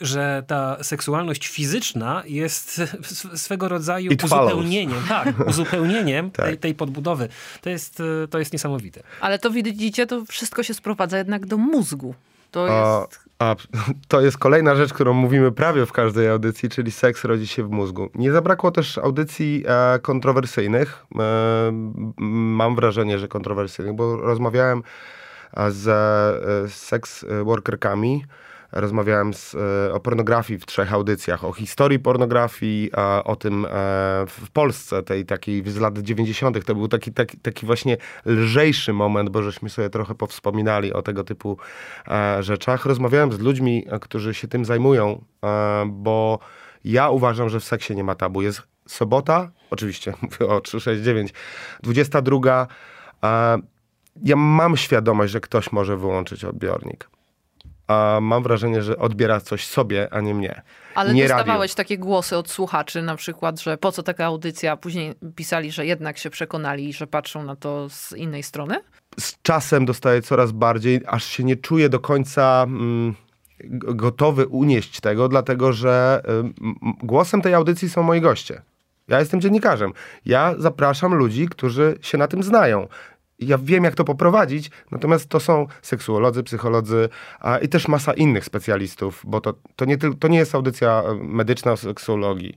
[0.00, 2.82] że ta seksualność fizyczna jest
[3.40, 7.28] swego rodzaju uzupełnieniem uzupełnieniem, tak, uzupełnieniem tej, tej podbudowy.
[7.60, 9.02] To jest, e, to jest niesamowite.
[9.20, 12.14] Ale to widzicie, to wszystko się sprowadza jednak do mózgu.
[12.50, 13.20] To A, jest...
[13.38, 13.56] a,
[14.08, 17.70] to jest kolejna rzecz, którą mówimy prawie w każdej audycji, czyli seks rodzi się w
[17.70, 18.10] mózgu.
[18.14, 21.06] Nie zabrakło też audycji e, kontrowersyjnych.
[21.18, 21.70] E,
[22.18, 24.82] mam wrażenie, że kontrowersyjnych, bo rozmawiałem
[25.54, 28.24] e, z e, seks workerkami.
[28.72, 29.54] Rozmawiałem z,
[29.88, 32.90] e, o pornografii w trzech audycjach, o historii pornografii,
[33.24, 33.68] o tym e,
[34.26, 36.64] w Polsce, tej takiej z lat 90.
[36.64, 41.24] To był taki, taki, taki właśnie lżejszy moment, bo żeśmy sobie trochę powspominali o tego
[41.24, 41.58] typu
[42.08, 42.86] e, rzeczach.
[42.86, 45.24] Rozmawiałem z ludźmi, którzy się tym zajmują,
[45.86, 46.38] bo
[46.84, 48.42] ja uważam, że w seksie nie ma tabu.
[48.42, 51.32] Jest sobota, oczywiście mówię o 369,
[51.82, 52.66] 22.
[53.22, 53.58] E,
[54.24, 57.08] ja mam świadomość, że ktoś może wyłączyć odbiornik
[57.90, 60.62] a mam wrażenie, że odbiera coś sobie, a nie mnie.
[60.94, 61.76] Ale nie dostawałeś radio.
[61.76, 66.18] takie głosy od słuchaczy na przykład, że po co taka audycja, później pisali, że jednak
[66.18, 68.80] się przekonali, że patrzą na to z innej strony?
[69.20, 73.14] Z czasem dostaję coraz bardziej, aż się nie czuję do końca mm,
[73.94, 76.22] gotowy unieść tego, dlatego że
[77.02, 78.62] głosem tej audycji są moi goście.
[79.08, 79.92] Ja jestem dziennikarzem.
[80.26, 82.88] Ja zapraszam ludzi, którzy się na tym znają
[83.40, 87.08] ja wiem, jak to poprowadzić, natomiast to są seksuolodzy, psycholodzy
[87.40, 91.14] a, i też masa innych specjalistów, bo to, to, nie, to nie jest audycja e,
[91.14, 92.56] medyczna o seksuologii.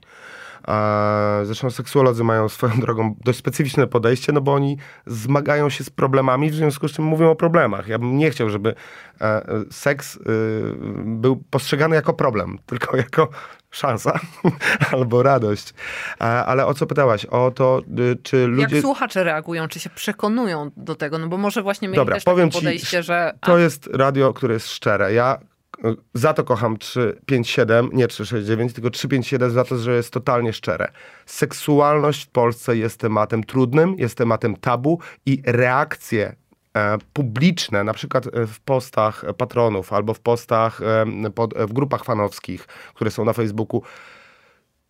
[1.42, 6.50] Zresztą seksuolodzy mają swoją drogą dość specyficzne podejście, no bo oni zmagają się z problemami,
[6.50, 7.88] w związku z czym mówią o problemach.
[7.88, 8.74] Ja bym nie chciał, żeby
[9.20, 10.20] e, seks e,
[11.04, 13.28] był postrzegany jako problem, tylko jako
[13.70, 14.20] szansa
[14.92, 15.74] albo radość.
[16.18, 17.24] Ale o co pytałaś?
[17.24, 18.76] O to, y, czy ludzie...
[18.76, 19.68] Jak słuchacze reagują?
[19.68, 21.18] Czy się przekonują do tego?
[21.18, 23.32] No bo może właśnie mieli Dobra, też powiem takie podejście, ci, że...
[23.40, 25.12] To jest radio, które jest szczere.
[25.12, 25.53] Ja y,
[26.14, 30.92] za to kocham 357, nie 369, tylko 357 za to, że jest totalnie szczere.
[31.26, 36.36] Seksualność w Polsce jest tematem trudnym, jest tematem tabu i reakcje
[36.76, 42.66] E, publiczne, na przykład e, w postach patronów albo w postach e, w grupach fanowskich,
[42.94, 43.82] które są na Facebooku,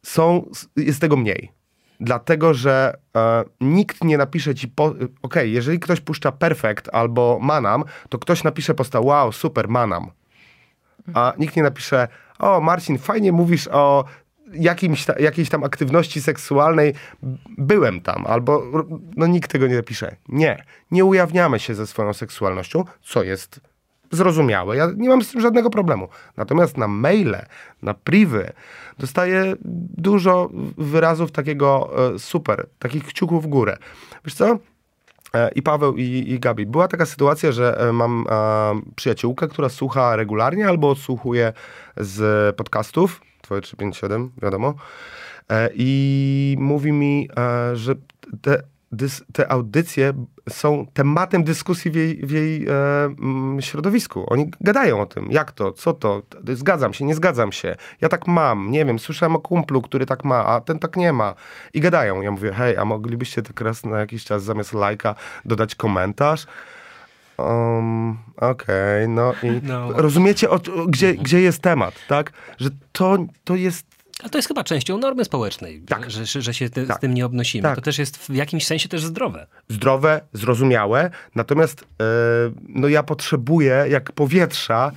[0.03, 1.53] są, jest tego mniej.
[2.01, 7.85] Dlatego, że e, nikt nie napisze ci, po, ok, jeżeli ktoś puszcza Perfect albo Manam,
[8.09, 10.11] to ktoś napisze posta, wow, super, Manam.
[11.15, 14.05] A nikt nie napisze, o Marcin, fajnie mówisz o
[14.53, 16.95] jakimś ta, jakiejś tam aktywności seksualnej
[17.59, 18.63] byłem tam, albo
[19.17, 20.17] no nikt tego nie napisze.
[20.29, 23.61] Nie, nie ujawniamy się ze swoją seksualnością, co jest
[24.11, 24.77] zrozumiałe.
[24.77, 26.09] Ja nie mam z tym żadnego problemu.
[26.37, 27.47] Natomiast na maile,
[27.83, 28.53] na privy
[28.99, 29.55] dostaję
[29.99, 33.77] dużo wyrazów takiego e, super, takich kciuków w górę.
[34.25, 34.59] Wiesz co?
[35.35, 36.67] E, I Paweł, i, i Gabi.
[36.67, 38.25] Była taka sytuacja, że e, mam
[38.97, 41.53] przyjaciółkę, która słucha regularnie albo odsłuchuje
[41.97, 44.75] z podcastów twoje 357, wiadomo.
[45.51, 47.95] E, I mówi mi, e, że
[48.43, 48.63] te,
[49.33, 50.13] te audycje
[50.49, 52.71] są tematem dyskusji w jej, w jej e,
[53.05, 54.25] mm, środowisku.
[54.33, 58.27] Oni gadają o tym, jak to, co to, zgadzam się, nie zgadzam się, ja tak
[58.27, 61.35] mam, nie wiem, słyszałem o kumplu, który tak ma, a ten tak nie ma.
[61.75, 62.23] I gadają.
[62.23, 66.47] Ja mówię, hej, a moglibyście tak raz na jakiś czas zamiast lajka dodać komentarz?
[67.39, 69.93] Um, Okej, okay, no i no.
[69.93, 72.33] rozumiecie, o, gdzie, gdzie jest temat, tak?
[72.59, 76.11] Że to, to jest a to jest chyba częścią normy społecznej, tak.
[76.11, 76.97] że, że się te, tak.
[76.97, 77.63] z tym nie obnosimy.
[77.63, 77.75] Tak.
[77.75, 79.47] To też jest w jakimś sensie też zdrowe.
[79.69, 82.07] Zdrowe, zrozumiałe, natomiast yy,
[82.69, 84.93] no ja potrzebuję jak powietrza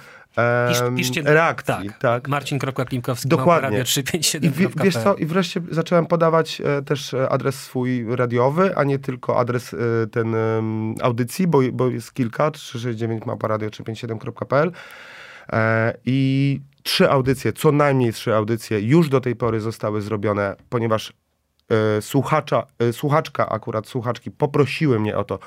[0.67, 1.89] Pisz, piszcie, reakcji.
[1.89, 1.97] Tak.
[1.99, 2.27] tak.
[2.27, 3.69] Marcin Klimkowski, Dokładnie.
[3.69, 4.53] Radio 357.
[4.53, 8.99] I, wiesz co, i wreszcie zacząłem podawać e, też e, adres swój radiowy, a nie
[8.99, 9.77] tylko adres e,
[10.12, 10.36] ten
[11.01, 14.71] audycji, bo, bo jest kilka, 369 mapa radio 357.pl
[16.06, 21.13] i trzy audycje, co najmniej trzy audycje już do tej pory zostały zrobione, ponieważ
[22.02, 25.39] słuchacza, słuchaczka, akurat słuchaczki poprosiły mnie o to,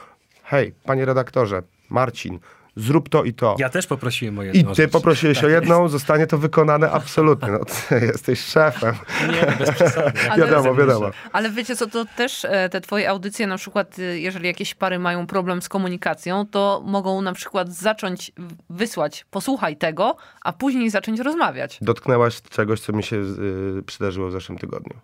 [0.42, 2.38] hej, panie redaktorze, Marcin,
[2.76, 3.56] zrób to i to.
[3.58, 4.92] Ja też poprosiłem o jedną I ty rzecz.
[4.92, 5.92] poprosiłeś tak o jedną, jest.
[5.92, 7.48] zostanie to wykonane absolutnie.
[7.48, 8.94] No, ty jesteś szefem.
[9.26, 10.12] Nie, bez przesady.
[10.38, 11.10] wiadomo, wiadomo.
[11.32, 14.98] Ale wiecie co, to też e, te twoje audycje, na przykład y, jeżeli jakieś pary
[14.98, 18.32] mają problem z komunikacją, to mogą na przykład zacząć
[18.70, 21.78] wysłać, posłuchaj tego, a później zacząć rozmawiać.
[21.82, 24.96] Dotknęłaś czegoś, co mi się y, przydarzyło w zeszłym tygodniu.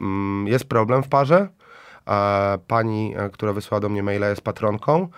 [0.00, 1.48] Mm, jest problem w parze.
[2.66, 5.08] Pani, e, która wysłała do mnie maila, jest patronką E,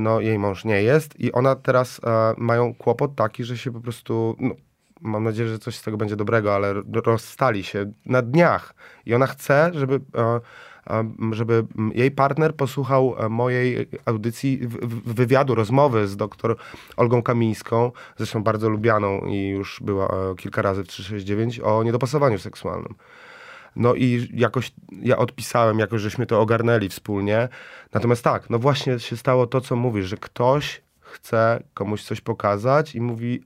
[0.00, 3.80] no jej mąż nie jest i ona teraz e, mają kłopot taki, że się po
[3.80, 4.54] prostu, no,
[5.00, 8.74] mam nadzieję, że coś z tego będzie dobrego, ale rozstali się na dniach
[9.06, 10.40] i ona chce, żeby e,
[11.32, 14.60] żeby jej partner posłuchał mojej audycji,
[15.06, 16.56] wywiadu, rozmowy z doktor
[16.96, 22.94] Olgą Kamińską, zresztą bardzo lubianą i już była kilka razy w 369, o niedopasowaniu seksualnym.
[23.76, 27.48] No i jakoś ja odpisałem, jakoś żeśmy to ogarnęli wspólnie.
[27.92, 32.94] Natomiast tak, no właśnie się stało to, co mówisz, że ktoś chce komuś coś pokazać
[32.94, 33.44] i mówi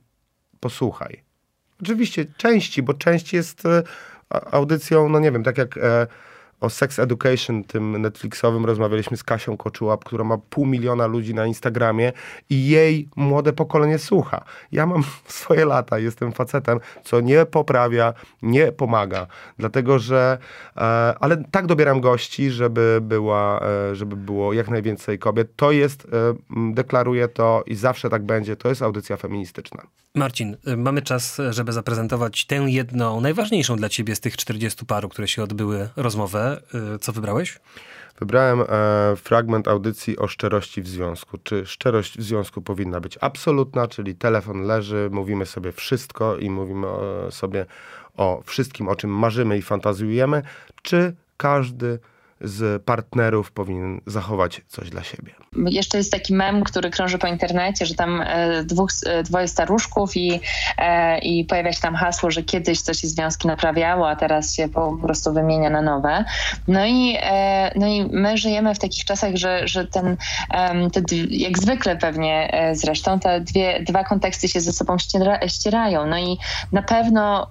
[0.59, 1.23] posłuchaj.
[1.81, 3.83] Oczywiście części, bo część jest e,
[4.29, 6.07] audycją, no nie wiem, tak jak e,
[6.61, 11.45] o Sex Education, tym Netflixowym, rozmawialiśmy z Kasią Koczułap, która ma pół miliona ludzi na
[11.45, 12.13] Instagramie
[12.49, 14.43] i jej młode pokolenie słucha.
[14.71, 20.37] Ja mam swoje lata, jestem facetem, co nie poprawia, nie pomaga, dlatego że,
[20.77, 20.79] e,
[21.19, 25.55] ale tak dobieram gości, żeby, była, e, żeby było jak najwięcej kobiet.
[25.55, 29.87] To jest, e, deklaruję to i zawsze tak będzie, to jest audycja feministyczna.
[30.15, 35.09] Marcin, y, mamy czas, żeby zaprezentować tę jedną, najważniejszą dla ciebie z tych 40 paru,
[35.09, 36.44] które się odbyły rozmowę.
[36.95, 37.59] Y, co wybrałeś?
[38.19, 38.65] Wybrałem e,
[39.15, 41.37] fragment audycji o szczerości w związku.
[41.43, 46.87] Czy szczerość w związku powinna być absolutna, czyli telefon leży, mówimy sobie wszystko i mówimy
[46.87, 47.65] o, sobie
[48.17, 50.41] o wszystkim, o czym marzymy i fantazjujemy,
[50.81, 51.99] czy każdy
[52.41, 55.35] z partnerów powinien zachować coś dla siebie.
[55.65, 60.17] Jeszcze jest taki mem, który krąży po internecie, że tam e, dwóch, e, dwoje staruszków
[60.17, 60.39] i,
[60.77, 64.69] e, i pojawia się tam hasło, że kiedyś coś się związki naprawiało, a teraz się
[64.69, 66.25] po prostu wymienia na nowe.
[66.67, 67.17] No i,
[67.75, 70.17] no i my żyjemy w takich czasach, że, że ten,
[70.93, 76.05] te, jak zwykle pewnie zresztą, te dwie, dwa konteksty się ze sobą ściera, ścierają.
[76.07, 76.37] No i
[76.71, 77.47] na pewno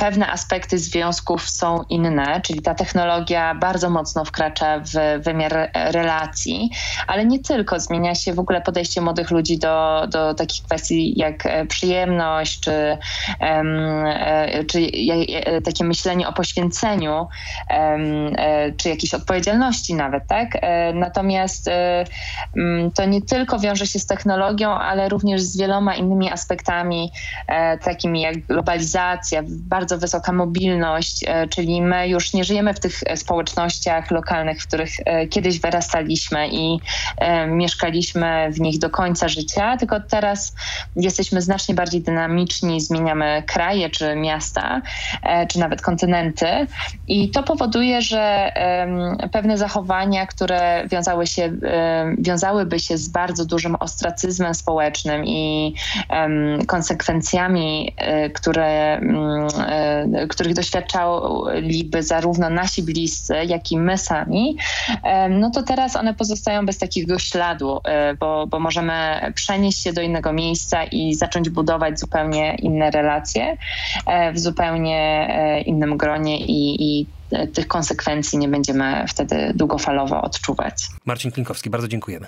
[0.00, 6.70] pewne aspekty związków są inne, czyli ta technologia bardzo mocno wkracza w wymiar relacji,
[7.06, 7.80] ale nie tylko.
[7.80, 12.98] Zmienia się w ogóle podejście młodych ludzi do, do takich kwestii jak e, przyjemność, czy,
[13.40, 14.90] e, czy
[15.64, 17.26] takie myślenie o poświęceniu,
[17.70, 20.48] e, czy jakiejś odpowiedzialności nawet, tak?
[20.94, 21.70] Natomiast
[22.94, 27.12] to nie tylko wiąże się z technologią, ale również z wieloma innymi aspektami,
[27.84, 33.16] takimi jak globalizacja, bardzo wysoka mobilność, e, czyli my już nie żyjemy w tych e,
[33.16, 36.80] społecznościach lokalnych, w których e, kiedyś wyrastaliśmy i
[37.48, 40.54] mieszkaliśmy w nich do końca życia, tylko teraz
[40.96, 44.82] jesteśmy znacznie bardziej dynamiczni, zmieniamy kraje czy miasta,
[45.48, 46.46] czy nawet kontynenty.
[47.08, 48.52] I to powoduje, że
[49.32, 51.52] pewne zachowania, które wiązały się,
[52.18, 55.74] wiązałyby się z bardzo dużym ostracyzmem społecznym i
[56.66, 57.94] konsekwencjami,
[58.34, 59.48] które mm,
[60.28, 64.56] których doświadczaliby zarówno nasi bliscy, jak i my sami,
[65.02, 69.92] e, no to teraz one pozostają bez takiego śladu, e, bo, bo możemy przenieść się
[69.92, 73.56] do innego miejsca i zacząć budować zupełnie inne relacje
[74.34, 75.28] w zupełnie
[75.66, 77.06] innym gronie i, i
[77.54, 80.74] tych konsekwencji nie będziemy wtedy długofalowo odczuwać.
[81.04, 82.26] Marcin Klinkowski, bardzo dziękujemy.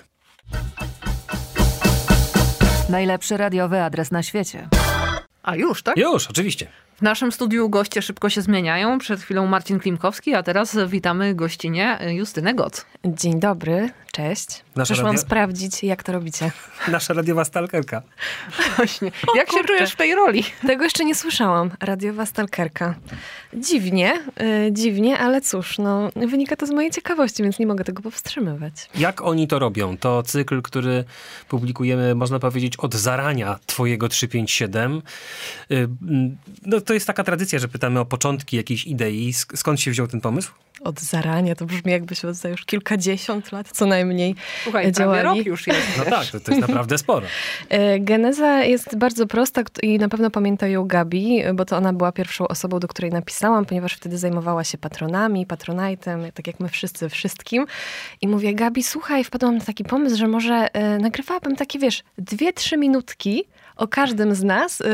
[2.89, 4.67] Najlepszy radiowy adres na świecie.
[5.43, 5.97] A już, tak?
[5.97, 6.67] Już, oczywiście.
[6.95, 8.99] W naszym studiu goście szybko się zmieniają.
[8.99, 12.85] Przed chwilą Marcin Klimkowski, a teraz witamy gościnie Justynę Goc.
[13.05, 14.62] Dzień dobry, cześć.
[14.75, 15.21] Nasza Przyszłam radio...
[15.21, 16.51] sprawdzić, jak to robicie.
[16.91, 18.01] Nasza radiowa stalkerka.
[18.77, 19.11] Właśnie.
[19.27, 19.61] O, jak kurczę.
[19.61, 20.43] się czujesz w tej roli?
[20.67, 21.71] Tego jeszcze nie słyszałam.
[21.79, 22.95] Radiowa stalkerka.
[23.53, 28.01] Dziwnie, yy, dziwnie, ale cóż, no, wynika to z mojej ciekawości, więc nie mogę tego
[28.01, 28.73] powstrzymywać.
[28.95, 29.97] Jak oni to robią?
[29.97, 31.03] To cykl, który
[31.49, 35.01] publikujemy, można powiedzieć, od zarania twojego 357.
[35.69, 35.89] Yy,
[36.65, 39.33] no to jest taka tradycja, że pytamy o początki jakiejś idei.
[39.33, 40.51] Skąd się wziął ten pomysł?
[40.81, 45.23] Od zarania, to brzmi jakbyśmy od już kilkadziesiąt lat co najmniej Słuchaj, działali.
[45.23, 45.79] rok już jest.
[45.97, 47.27] No tak, to, to jest naprawdę sporo.
[47.69, 52.11] E, geneza jest bardzo prosta i na pewno pamięta ją Gabi, bo to ona była
[52.11, 57.09] pierwszą osobą, do której napisałam, ponieważ wtedy zajmowała się patronami, patronajtem, tak jak my wszyscy,
[57.09, 57.65] wszystkim.
[58.21, 62.53] I mówię, Gabi, słuchaj, wpadłam na taki pomysł, że może e, nagrywałabym takie, wiesz, dwie,
[62.53, 63.45] trzy minutki
[63.75, 64.85] o każdym z nas, y,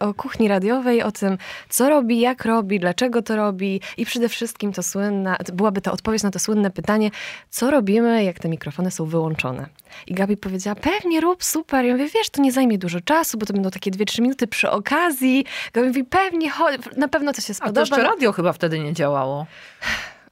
[0.00, 4.72] o kuchni radiowej, o tym, co robi, jak robi, dlaczego to robi i przede wszystkim
[4.72, 7.10] to słynna, byłaby to odpowiedź na to słynne pytanie,
[7.50, 9.66] co robimy, jak te mikrofony są wyłączone.
[10.06, 11.84] I Gabi powiedziała, pewnie rób, super.
[11.84, 14.46] Ja mówię, wiesz, to nie zajmie dużo czasu, bo to będą takie dwie, trzy minuty
[14.46, 15.44] przy okazji.
[15.72, 16.50] Gabi mówi, pewnie,
[16.96, 17.82] na pewno to się spodoba.
[17.82, 19.46] A to jeszcze radio chyba wtedy nie działało.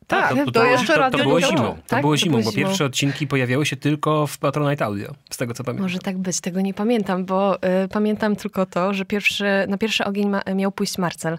[0.07, 1.57] Tak, to, to, to, jeszcze to, to było zimą.
[1.57, 2.53] To tak, było zimą, bo zimą.
[2.53, 5.83] pierwsze odcinki pojawiały się tylko w Patronite Audio, z tego co pamiętam.
[5.83, 10.05] Może tak być, tego nie pamiętam, bo y, pamiętam tylko to, że pierwszy, na pierwszy
[10.05, 11.39] ogień ma, miał pójść Marcel.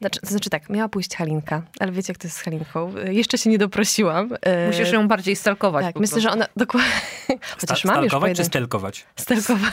[0.00, 2.92] Znaczy, to znaczy tak, miała pójść Halinka, ale wiecie jak to jest z Halinką.
[3.08, 4.32] Y, jeszcze się nie doprosiłam.
[4.32, 5.84] Y, Musisz ją bardziej stalkować.
[5.84, 6.90] Tak, myślę, że ona dokładnie...
[7.60, 9.06] Chociaż Sta- mam już Stalkować czy stelkować?
[9.16, 9.72] Stelkować.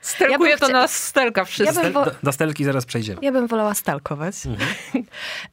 [0.00, 1.82] Stelkuje ja to nas stelka wszystko.
[1.82, 2.06] Ja wo...
[2.22, 3.18] do, stelki zaraz przejdziemy.
[3.22, 4.34] Ja bym wolała stalkować.
[4.46, 4.70] Mhm.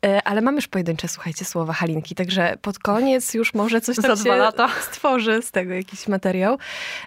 [0.05, 4.15] E, ale mam już pojedyncze, słuchajcie, słowa Halinki, także pod koniec już może coś tam
[4.15, 4.69] Za lata.
[4.81, 6.57] stworzy z tego jakiś materiał.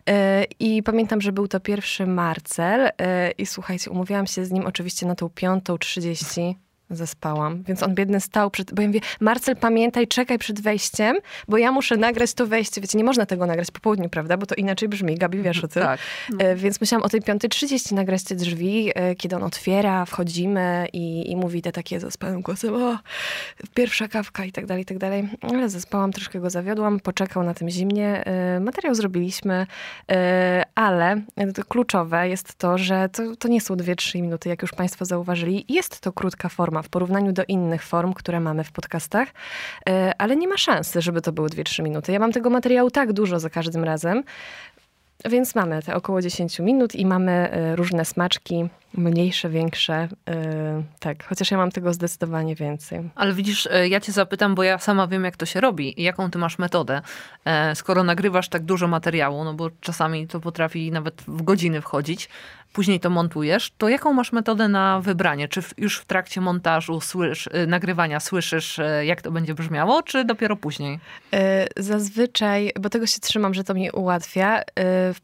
[0.08, 4.66] E, I pamiętam, że był to pierwszy Marcel e, i słuchajcie, umówiłam się z nim
[4.66, 6.56] oczywiście na tą piątą trzydzieści
[6.96, 7.62] zaspałam.
[7.62, 11.16] Więc on biedny stał przed, bo ja mówię, Marcel pamiętaj, czekaj przed wejściem,
[11.48, 12.80] bo ja muszę nagrać to wejście.
[12.80, 14.36] Wiecie, nie można tego nagrać po południu, prawda?
[14.36, 15.82] Bo to inaczej brzmi, Gabi, wiesz o tym.
[15.82, 16.00] Tak.
[16.38, 21.30] E, Więc musiałam o tej 5.30 nagrać te drzwi, e, kiedy on otwiera, wchodzimy i,
[21.30, 22.98] i mówi te takie zaspałym głosem, o,
[23.74, 25.28] pierwsza kawka i tak dalej, i tak dalej.
[25.42, 28.24] Ale zaspałam, troszkę go zawiodłam, poczekał na tym zimnie.
[28.26, 29.66] E, Materiał zrobiliśmy,
[30.10, 31.22] e, ale
[31.54, 35.64] to kluczowe jest to, że to, to nie są 2-3 minuty, jak już Państwo zauważyli.
[35.68, 39.28] Jest to krótka forma w porównaniu do innych form, które mamy w podcastach,
[39.88, 42.12] e, ale nie ma szansy, żeby to były 2-3 minuty.
[42.12, 44.24] Ja mam tego materiału tak dużo za każdym razem,
[45.30, 50.08] więc mamy te około 10 minut i mamy e, różne smaczki, mniejsze, większe.
[50.28, 53.10] e, Tak, chociaż ja mam tego zdecydowanie więcej.
[53.14, 56.30] Ale widzisz, ja cię zapytam, bo ja sama wiem, jak to się robi i jaką
[56.30, 57.02] ty masz metodę.
[57.74, 62.28] Skoro nagrywasz tak dużo materiału, no bo czasami to potrafi nawet w godziny wchodzić,
[62.74, 65.48] później to montujesz, to jaką masz metodę na wybranie?
[65.48, 70.02] Czy w, już w trakcie montażu, słysz, e, nagrywania słyszysz, e, jak to będzie brzmiało,
[70.02, 70.98] czy dopiero później?
[71.34, 74.62] E, Zazwyczaj, bo tego się trzymam, że to mi ułatwia,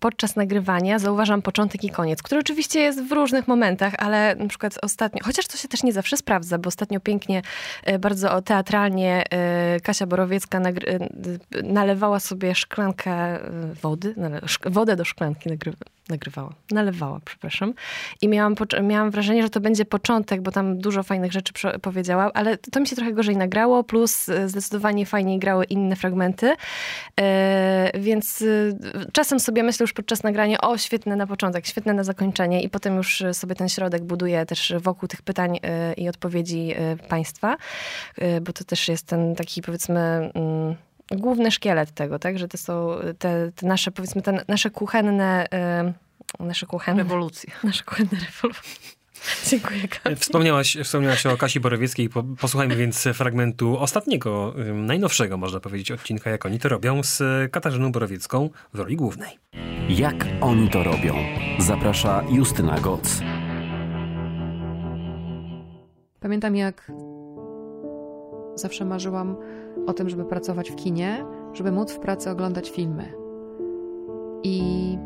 [0.01, 4.78] podczas nagrywania zauważam początek i koniec, który oczywiście jest w różnych momentach, ale na przykład
[4.82, 7.42] ostatnio, chociaż to się też nie zawsze sprawdza, bo ostatnio pięknie,
[8.01, 9.24] bardzo teatralnie
[9.82, 10.61] Kasia Borowiecka
[11.64, 13.38] nalewała sobie szklankę
[13.82, 14.14] wody,
[14.66, 17.74] wodę do szklanki nagry- nagrywała, nalewała, przepraszam.
[18.22, 21.52] I miałam, miałam wrażenie, że to będzie początek, bo tam dużo fajnych rzeczy
[21.82, 26.54] powiedziała, ale to mi się trochę gorzej nagrało, plus e, zdecydowanie fajniej grały inne fragmenty.
[27.20, 28.46] E, więc e,
[29.12, 32.96] czasem sobie myślę już podczas nagrania, o świetne na początek, świetne na zakończenie i potem
[32.96, 35.58] już sobie ten środek buduję też wokół tych pytań
[35.96, 36.74] i odpowiedzi
[37.08, 37.56] państwa,
[38.42, 40.30] bo to też jest ten taki powiedzmy...
[40.34, 45.46] mm, Główny szkielet tego, tak, że to są te, te nasze, powiedzmy, te nasze kuchenne,
[45.52, 45.92] e,
[46.40, 47.02] nasze kuchenne...
[47.02, 47.52] Rewolucje.
[47.64, 48.62] Nasze kuchenne rewolucje.
[49.50, 50.16] Dziękuję, Gabi.
[50.16, 52.08] Wspomniałaś, wspomniałaś o Kasi Borowieckiej.
[52.08, 57.92] Po, posłuchajmy więc fragmentu ostatniego, najnowszego, można powiedzieć, odcinka, jak oni to robią, z Katarzyną
[57.92, 59.38] Borowiecką w roli głównej.
[59.88, 61.14] Jak oni to robią?
[61.58, 63.20] Zaprasza Justyna Goc.
[66.20, 66.92] Pamiętam, jak
[68.54, 69.36] zawsze marzyłam
[69.86, 73.12] o tym, żeby pracować w kinie, żeby móc w pracy oglądać filmy.
[74.42, 74.98] I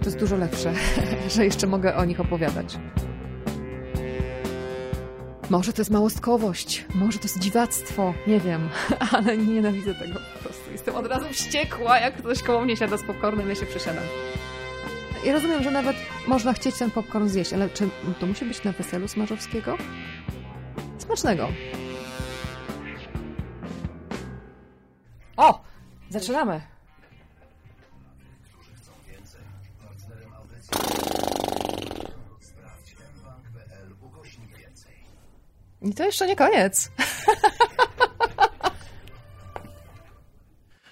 [0.00, 0.72] to jest dużo lepsze,
[1.34, 2.78] że jeszcze mogę o nich opowiadać.
[5.50, 8.68] Może to jest małostkowość, może to jest dziwactwo, nie wiem,
[9.12, 10.72] ale nienawidzę tego po prostu.
[10.72, 14.04] Jestem od razu wściekła, jak ktoś koło mnie siada z popcornem, ja się przesiadam.
[15.24, 17.88] Ja rozumiem, że nawet można chcieć ten popcorn zjeść, ale czy
[18.20, 19.78] to musi być na weselu Smarzowskiego?
[21.10, 21.48] Smacznego.
[25.36, 25.60] O!
[26.10, 26.60] Zaczynamy!
[35.82, 36.90] I to jeszcze nie koniec.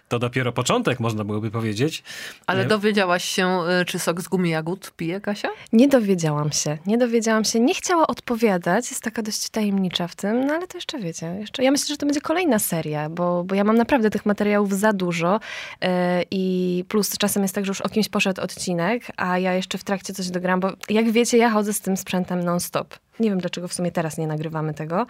[0.09, 2.03] To dopiero początek, można byłoby powiedzieć.
[2.47, 5.49] Ale dowiedziałaś się, y, czy sok z gumy jagód pije Kasia?
[5.73, 10.47] Nie dowiedziałam się, nie dowiedziałam się, nie chciała odpowiadać, jest taka dość tajemnicza w tym,
[10.47, 13.55] no ale to jeszcze wiecie, jeszcze, ja myślę, że to będzie kolejna seria, bo, bo
[13.55, 15.41] ja mam naprawdę tych materiałów za dużo
[15.83, 15.89] yy,
[16.31, 19.85] i plus czasem jest tak, że już o kimś poszedł odcinek, a ja jeszcze w
[19.85, 22.95] trakcie coś dogram, bo jak wiecie, ja chodzę z tym sprzętem non-stop.
[23.21, 25.07] Nie wiem, dlaczego w sumie teraz nie nagrywamy tego,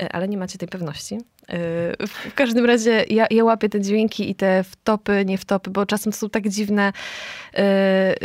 [0.00, 1.14] yy, ale nie macie tej pewności.
[1.14, 5.86] Yy, W każdym razie ja, ja łapię te dźwięki i te wtopy, nie wtopy, bo
[5.86, 6.92] czasem są tak dziwne,
[7.52, 7.62] yy,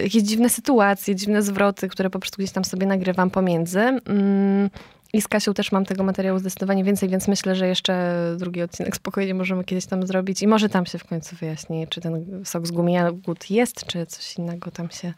[0.03, 3.79] jakieś dziwne sytuacje, dziwne zwroty, które po prostu gdzieś tam sobie nagrywam pomiędzy.
[3.79, 4.69] Mm,
[5.13, 8.95] I z Kasią też mam tego materiału zdecydowanie więcej, więc myślę, że jeszcze drugi odcinek
[8.95, 12.67] spokojnie możemy kiedyś tam zrobić i może tam się w końcu wyjaśni, czy ten sok
[12.67, 15.13] z gumy jagód jest, czy coś innego tam się...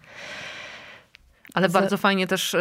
[1.54, 2.56] Ale bardzo fajnie też,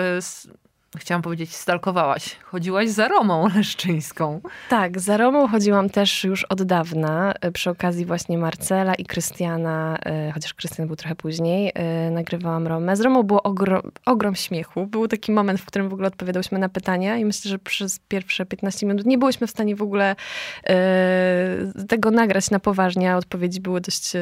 [0.97, 2.36] chciałam powiedzieć, stalkowałaś.
[2.44, 4.40] Chodziłaś za Romą Leszczyńską.
[4.68, 9.99] Tak, za Romą chodziłam też już od dawna, y, przy okazji właśnie Marcela i Krystiana,
[10.28, 11.72] y, chociaż Krystian był trochę później,
[12.09, 12.97] y, nagrywałam Romę.
[12.97, 14.86] Z Romą było ogrom, ogrom śmiechu.
[14.86, 18.47] Był taki moment, w którym w ogóle odpowiadałyśmy na pytania i myślę, że przez pierwsze
[18.47, 20.16] 15 minut nie byłyśmy w stanie w ogóle
[21.88, 24.12] tego nagrać na poważnie, a odpowiedzi były dość,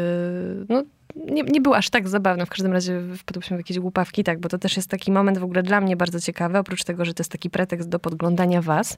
[0.68, 0.82] no,
[1.16, 2.46] nie, nie było aż tak zabawne.
[2.46, 5.44] W każdym razie wpadłyśmy w jakieś głupawki, tak, bo to też jest taki moment w
[5.44, 8.96] ogóle dla mnie bardzo ciekawy, oprócz tego, że to jest taki pretekst do podglądania was,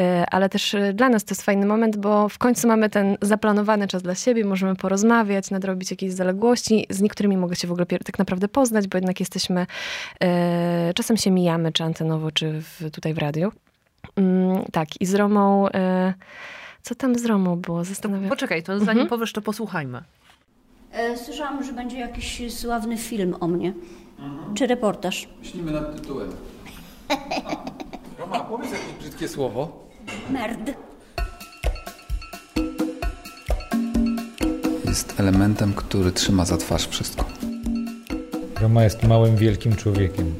[0.00, 3.16] E, ale też e, dla nas to jest fajny moment, bo w końcu mamy ten
[3.22, 7.86] zaplanowany czas dla siebie, możemy porozmawiać, nadrobić jakieś zaległości, z niektórymi mogę się w ogóle
[7.86, 9.66] tak naprawdę poznać, bo jednak jesteśmy,
[10.22, 13.52] e, czasem się mijamy, czy antenowo, czy w, tutaj w radiu.
[14.16, 15.68] Mm, tak, i z Romą,
[16.82, 17.84] co tam z Romą było?
[17.84, 20.02] Zastanawiam Poczekaj, to zanim powiesz, to posłuchajmy.
[20.96, 23.72] E, Słyszałam, że będzie jakiś sławny film o mnie.
[24.54, 25.28] czy reportaż?
[25.40, 26.30] Myślimy nad tytułem.
[28.18, 29.88] Roma, powiedz jakieś brzydkie słowo.
[30.30, 30.72] Merd.
[34.84, 37.24] Jest elementem, który trzyma za twarz wszystko.
[38.60, 40.34] Roma jest małym, wielkim człowiekiem.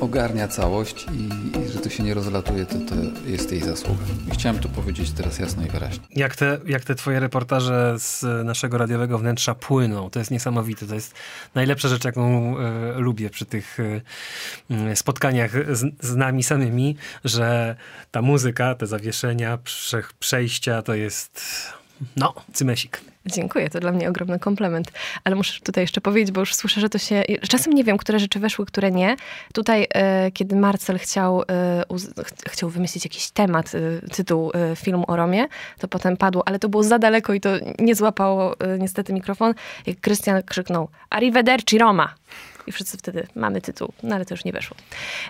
[0.00, 1.28] Ogarnia całość i,
[1.86, 2.94] to się nie rozlatuje, to, to
[3.26, 4.04] jest jej zasługa.
[4.28, 6.04] I chciałem to powiedzieć teraz jasno i wyraźnie.
[6.10, 10.10] Jak te, jak te twoje reportaże z naszego radiowego wnętrza płyną.
[10.10, 10.86] To jest niesamowite.
[10.86, 11.14] To jest
[11.54, 13.78] najlepsza rzecz, jaką e, lubię przy tych
[14.70, 17.76] e, spotkaniach z, z nami samymi, że
[18.10, 21.42] ta muzyka, te zawieszenia, prze, przejścia to jest
[22.16, 23.00] no, cymesik.
[23.26, 24.92] Dziękuję, to dla mnie ogromny komplement.
[25.24, 27.22] Ale muszę tutaj jeszcze powiedzieć, bo już słyszę, że to się.
[27.48, 29.16] Czasem nie wiem, które rzeczy weszły, które nie.
[29.52, 32.10] Tutaj, e, kiedy Marcel chciał, e, uz...
[32.48, 35.46] chciał wymyślić jakiś temat, e, tytuł e, filmu o Romie,
[35.78, 39.54] to potem padło, ale to było za daleko i to nie złapało e, niestety mikrofon.
[39.86, 42.14] Jak Krystian krzyknął: Arrivederci Roma!
[42.66, 44.76] I wszyscy wtedy mamy tytuł, no ale to już nie weszło.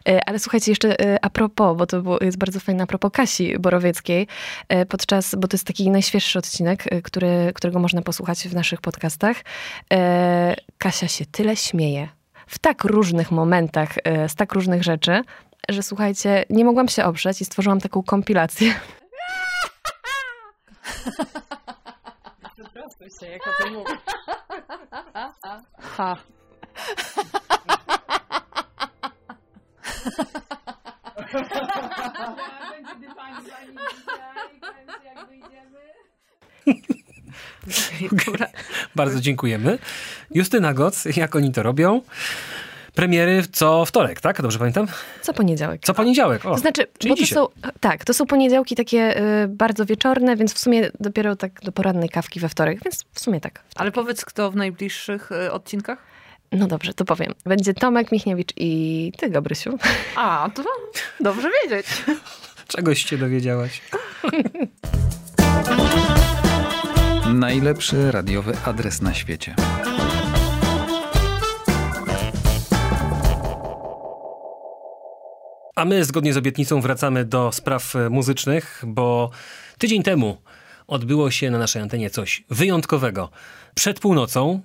[0.09, 3.13] E, Ale słuchajcie, jeszcze e, a propos, bo to było, jest bardzo fajne a propos
[3.13, 4.27] Kasi Borowieckiej,
[4.69, 9.37] e, podczas, bo to jest taki najświeższy odcinek, który, którego można posłuchać w naszych podcastach.
[10.79, 12.09] Kasia się tyle śmieje
[12.47, 13.95] w tak różnych momentach,
[14.29, 15.23] z tak różnych rzeczy,
[15.69, 18.75] że słuchajcie, nie mogłam się oprzeć i stworzyłam taką kompilację.
[23.21, 23.99] Się, jak o tym mówię.
[25.79, 26.17] Ha.
[38.95, 39.79] Bardzo dziękujemy.
[40.35, 42.03] Justyna Goc, jak oni to robią?
[42.95, 44.43] Premiery co wtorek, tak?
[44.43, 44.87] Dobrze pamiętam?
[45.23, 45.81] Co poniedziałek.
[45.85, 46.51] Co poniedziałek, o.
[46.51, 47.35] To znaczy, czyli bo to dzisiaj.
[47.35, 47.49] są,
[47.81, 52.09] tak, to są poniedziałki takie y, bardzo wieczorne, więc w sumie dopiero tak do porannej
[52.09, 53.63] kawki we wtorek, więc w sumie tak.
[53.75, 55.99] Ale powiedz, kto w najbliższych y, odcinkach?
[56.53, 57.35] No dobrze, to powiem.
[57.45, 59.79] Będzie Tomek Michniewicz i ty, Gabrysiu.
[60.17, 60.65] A, to
[61.21, 61.87] dobrze wiedzieć.
[62.69, 63.83] Czegoś się dowiedziałaś.
[67.35, 69.55] Najlepszy radiowy adres na świecie.
[75.77, 79.31] A my zgodnie z obietnicą wracamy do spraw e, muzycznych, bo
[79.79, 80.37] tydzień temu
[80.87, 83.31] odbyło się na naszej antenie coś wyjątkowego.
[83.75, 84.61] Przed północą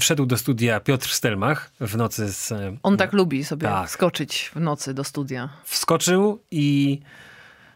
[0.00, 2.52] wszedł do studia Piotr Stelmach w nocy z...
[2.52, 3.90] e, On tak lubi sobie Tak.
[3.90, 5.48] skoczyć w nocy do studia.
[5.64, 7.00] Wskoczył i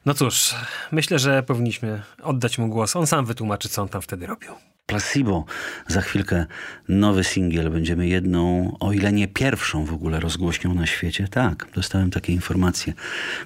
[0.07, 0.55] no cóż,
[0.93, 2.97] myślę, że powinniśmy oddać mu głos.
[2.97, 4.53] On sam wytłumaczy, co on tam wtedy robił.
[4.91, 5.45] Placebo.
[5.89, 6.47] Za chwilkę
[6.89, 7.71] nowy singiel.
[7.71, 11.29] Będziemy jedną, o ile nie pierwszą w ogóle rozgłośnią na świecie.
[11.29, 12.93] Tak, dostałem takie informacje,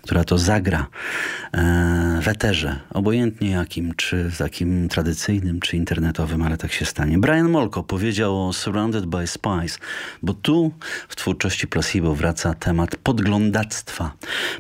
[0.03, 0.86] która to zagra
[1.53, 2.80] e, w eterze.
[2.90, 7.18] Obojętnie jakim, czy takim tradycyjnym, czy internetowym, ale tak się stanie.
[7.18, 9.78] Brian Molko powiedział o Surrounded by Spies,
[10.22, 10.72] bo tu
[11.09, 14.12] w twórczości Placebo wraca temat podglądactwa.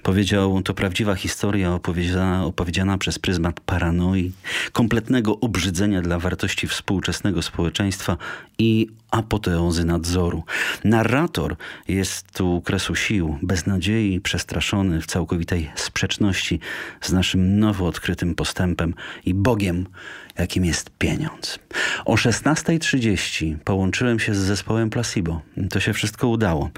[0.02, 4.32] Powiedział, to prawdziwa historia opowiedziana, opowiedziana przez pryzmat paranoi,
[4.72, 8.16] kompletnego obrzydzenia dla wartości współczesnego społeczeństwa
[8.58, 10.42] i apoteozy nadzoru.
[10.84, 11.56] Narrator
[11.88, 16.60] jest tu kresu sił, beznadziei, przestraszony w całkowitej sprzeczności
[17.00, 18.94] z naszym nowo odkrytym postępem
[19.24, 19.86] i Bogiem,
[20.38, 21.58] jakim jest pieniądz.
[22.04, 25.40] O 16.30 połączyłem się z zespołem Placebo.
[25.70, 26.70] To się wszystko udało.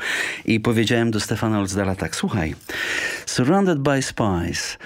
[0.44, 2.54] I powiedziałem do Stefana Olzdala tak, słuchaj,
[3.26, 4.78] Surrounded by Spies,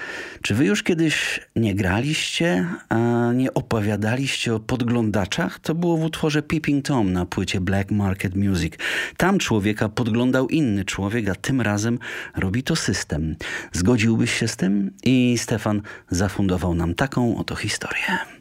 [0.42, 5.58] czy wy już kiedyś nie graliście, a nie opowiadaliście o podglądaczach?
[5.58, 8.74] To było w utworze Peeping Tom na płycie Black Market Music.
[9.16, 11.98] Tam człowieka podglądał inny człowiek, a tym razem
[12.36, 13.36] robi to system.
[13.72, 14.90] Zgodziłbyś się z tym?
[15.04, 18.39] I Stefan zafundował nam taką oto historię.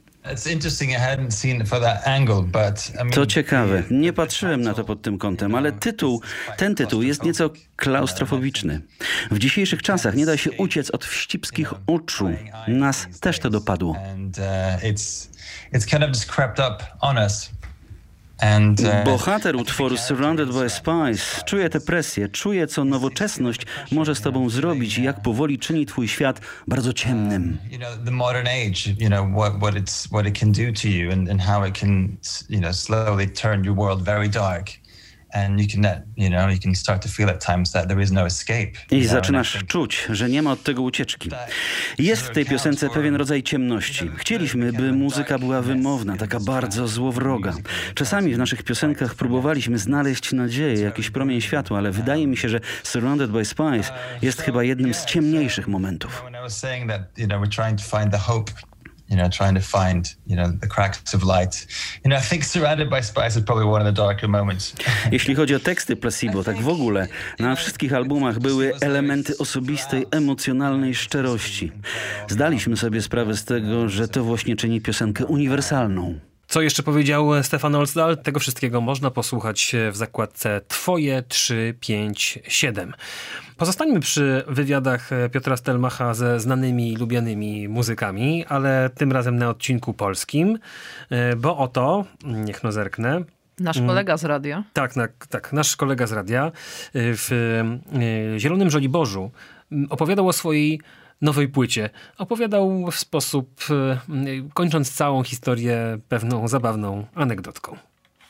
[3.13, 3.83] To ciekawe.
[3.91, 6.21] Nie patrzyłem na to pod tym kątem, ale tytuł,
[6.57, 8.81] ten tytuł jest nieco klaustrofobiczny.
[9.31, 12.29] W dzisiejszych czasach nie da się uciec od wścibskich oczu.
[12.67, 13.95] Nas też to dopadło.
[14.37, 14.83] uh,
[15.73, 17.51] it's kind of just crept up on us.
[18.41, 23.61] And uh, Bohater utworu Surrounded by Spies czuje tę presję, czuje, co nowoczesność
[23.91, 27.57] może z tobą zrobić i jak powoli czyni twój świat bardzo ciemnym.
[35.33, 38.11] And, you can, you know, you can start to feel at times that there is
[38.11, 38.71] no escape.
[38.91, 41.29] I zaczynasz czuć, że nie ma od tego ucieczki.
[41.99, 44.11] Jest w tej piosence pewien rodzaj ciemności.
[44.17, 47.53] Chcieliśmy, by muzyka była wymowna, taka bardzo złowroga.
[47.93, 52.59] Czasami w naszych piosenkach próbowaliśmy znaleźć nadzieję, jakiś promień światła, ale wydaje mi się, że
[52.83, 56.23] Surrounded by Spies jest chyba jednym z ciemniejszych momentów.
[59.09, 61.67] You know, trying to find, you know, the cracks of light.
[62.03, 64.75] You know, I think Surrounded by Spice is probably one of the darker moments.
[65.11, 67.07] Jeśli chodzi o teksty Placebo, tak w ogóle,
[67.39, 71.71] na wszystkich albumach były elementy osobistej, emocjonalnej szczerości.
[72.27, 76.28] Zdaliśmy sobie sprawę z tego, że to właśnie czyni piosenkę uniwersalną.
[76.49, 78.17] Co jeszcze powiedział Stefan Olsdal?
[78.17, 82.93] Tego wszystkiego można posłuchać w zakładce Twoje 3, 5, 7.
[83.57, 89.93] Pozostańmy przy wywiadach Piotra Stelmacha ze znanymi i lubianymi muzykami, ale tym razem na odcinku
[89.93, 90.59] polskim,
[91.37, 93.23] bo oto, niech no zerknę,
[93.59, 94.63] Nasz kolega z radia.
[94.73, 96.51] Tak, tak, tak, nasz kolega z radia
[96.93, 97.61] w
[98.37, 99.31] Zielonym Żoliborzu
[99.89, 100.81] opowiadał o swojej
[101.21, 101.89] nowej płycie.
[102.17, 103.65] Opowiadał w sposób,
[104.53, 107.77] kończąc całą historię, pewną zabawną anegdotką.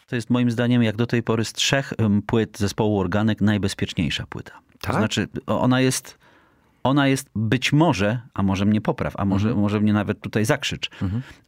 [0.08, 1.94] To jest moim zdaniem, jak do tej pory z trzech
[2.28, 4.52] płyt zespołu Organek, najbezpieczniejsza płyta.
[4.82, 4.92] Tak?
[4.94, 6.19] To znaczy, ona jest,
[6.90, 9.62] ona jest być może, a może mnie popraw, a może, Mhm.
[9.62, 10.90] może mnie nawet tutaj zakrzycz.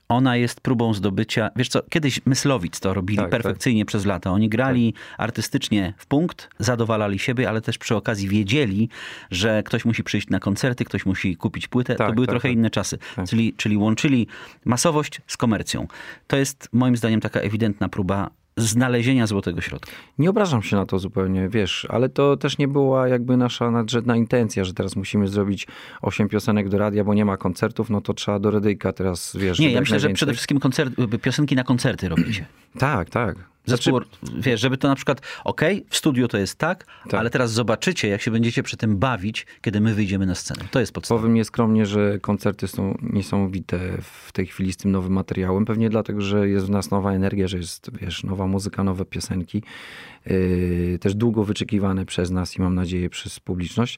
[0.10, 4.32] Ona jest próbą zdobycia, wiesz co, kiedyś Myslowic to robili Tak, perfekcyjnie przez lata.
[4.32, 8.89] Oni grali artystycznie w punkt, zadowalali siebie, ale też przy okazji wiedzieli,
[9.32, 11.96] że ktoś musi przyjść na koncerty, ktoś musi kupić płytę.
[11.96, 12.58] to Tak, były tak, trochę tak.
[12.58, 12.98] inne czasy.
[13.30, 14.28] Czyli, czyli łączyli
[14.66, 15.88] masowość z komercją.
[16.28, 18.30] To jest moim zdaniem taka ewidentna próba
[18.62, 19.91] znalezienia złotego środka.
[20.18, 24.16] Nie obrażam się na to zupełnie, wiesz, ale to też nie była jakby nasza nadrzędna
[24.16, 25.68] intencja, że teraz musimy zrobić
[26.01, 29.59] osiem piosenek do radia, bo nie ma koncertów, no to trzeba do radyjka teraz, wiesz.
[29.59, 32.45] Nie, ja myślę, że przede wszystkim koncert, piosenki na koncerty robicie.
[32.78, 33.51] Tak, tak.
[33.66, 34.01] Zespół,
[34.38, 38.22] wiesz, żeby to na przykład, okej, w studiu to jest tak, ale teraz zobaczycie, jak
[38.22, 40.64] się będziecie przy tym bawić, kiedy my wyjdziemy na scenę.
[40.72, 41.22] To jest podstawa.
[41.22, 45.66] Powiem nieskromnie, że koncerty są niesamowite w tej chwili z tym nowym materiałem.
[45.66, 49.64] Pewnie dlatego, że jest w nas nowa energia, że jest, wiesz, nowa muzyka, nowe piosenki.
[50.26, 53.97] Yy, też długo wyczekiwane przez nas i mam nadzieję przez publiczność.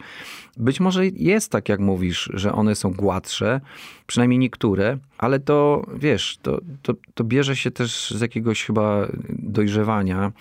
[0.57, 3.61] Być może jest tak, jak mówisz, że one są gładsze,
[4.07, 10.31] przynajmniej niektóre, ale to, wiesz, to, to, to bierze się też z jakiegoś chyba dojrzewania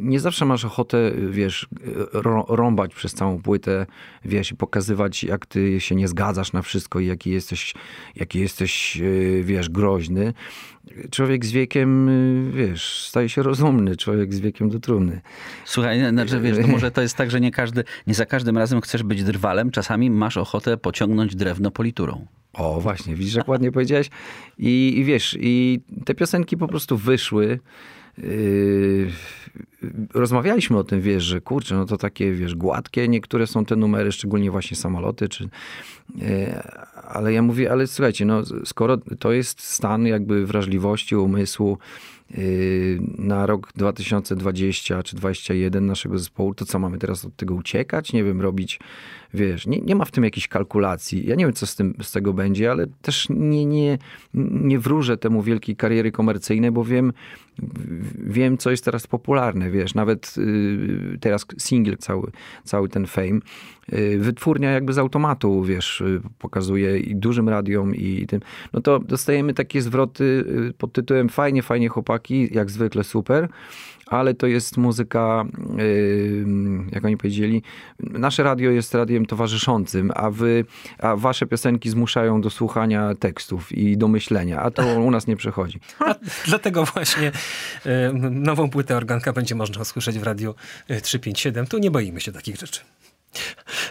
[0.00, 1.68] nie zawsze masz ochotę, wiesz,
[2.12, 3.86] rą- rąbać przez całą płytę,
[4.24, 7.74] wiesz, i pokazywać, jak ty się nie zgadzasz na wszystko i jaki jesteś,
[8.16, 10.32] jaki jesteś, yy, wiesz, groźny.
[11.10, 12.08] Człowiek z wiekiem,
[12.46, 15.20] yy, wiesz, staje się rozumny, człowiek z wiekiem do trumny.
[15.64, 18.80] Słuchaj, znaczy, wiesz, to może to jest tak, że nie, każdy, nie za każdym razem
[18.80, 22.26] chcesz być drwalem, czasami masz ochotę pociągnąć drewno politurą.
[22.52, 24.10] O, właśnie, widzisz, jak ładnie powiedziałeś.
[24.58, 27.58] I, I wiesz, i te piosenki po prostu wyszły.
[28.18, 29.10] Yy,
[30.14, 34.12] rozmawialiśmy o tym, wiesz, że kurczę, no to takie, wiesz, gładkie niektóre są te numery,
[34.12, 35.48] szczególnie właśnie samoloty, czy,
[36.16, 36.62] yy,
[37.08, 41.78] ale ja mówię, ale słuchajcie, no skoro to jest stan jakby wrażliwości umysłu
[42.30, 48.12] yy, na rok 2020 czy 2021 naszego zespołu, to co mamy teraz od tego uciekać?
[48.12, 48.78] Nie wiem, robić,
[49.34, 51.26] wiesz, nie, nie ma w tym jakiejś kalkulacji.
[51.26, 53.98] Ja nie wiem, co z, tym, z tego będzie, ale też nie, nie,
[54.34, 57.12] nie wróżę temu wielkiej kariery komercyjnej, bo wiem,
[58.18, 62.30] wiem, co jest teraz popularne, wiesz, nawet y, teraz single, cały,
[62.64, 63.40] cały ten fame,
[63.92, 68.40] y, wytwórnia jakby z automatu, wiesz, y, pokazuje i dużym radiom i tym,
[68.72, 73.48] no to dostajemy takie zwroty y, pod tytułem fajnie, fajnie chłopaki, jak zwykle super,
[74.06, 75.44] ale to jest muzyka,
[75.80, 76.44] y,
[76.92, 77.62] jak oni powiedzieli,
[78.00, 80.64] nasze radio jest radiem towarzyszącym, a wy,
[80.98, 85.36] a wasze piosenki zmuszają do słuchania tekstów i do myślenia, a to u nas nie
[85.36, 85.80] przechodzi.
[86.06, 86.14] A
[86.46, 87.32] dlatego właśnie
[88.30, 90.54] nową płytę organka będzie można usłyszeć w radiu
[90.88, 91.66] e, 357.
[91.66, 92.80] Tu nie boimy się takich rzeczy.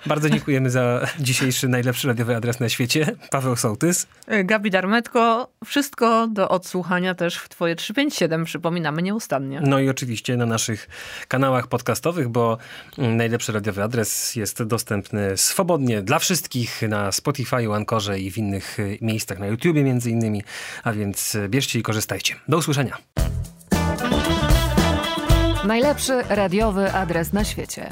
[0.05, 3.15] Bardzo dziękujemy za dzisiejszy najlepszy radiowy adres na świecie.
[3.31, 4.07] Paweł Sołtys.
[4.43, 9.61] Gabi Darmetko, wszystko do odsłuchania też w Twoje 357, przypominamy nieustannie.
[9.63, 10.87] No i oczywiście na naszych
[11.27, 12.57] kanałach podcastowych, bo
[12.97, 18.97] najlepszy radiowy adres jest dostępny swobodnie dla wszystkich na Spotify, Ankorze i w innych y,
[19.01, 20.43] miejscach, na YouTubie między innymi.
[20.83, 22.35] A więc y, bierzcie i korzystajcie.
[22.47, 22.97] Do usłyszenia.
[25.65, 27.89] Najlepszy radiowy adres na świecie.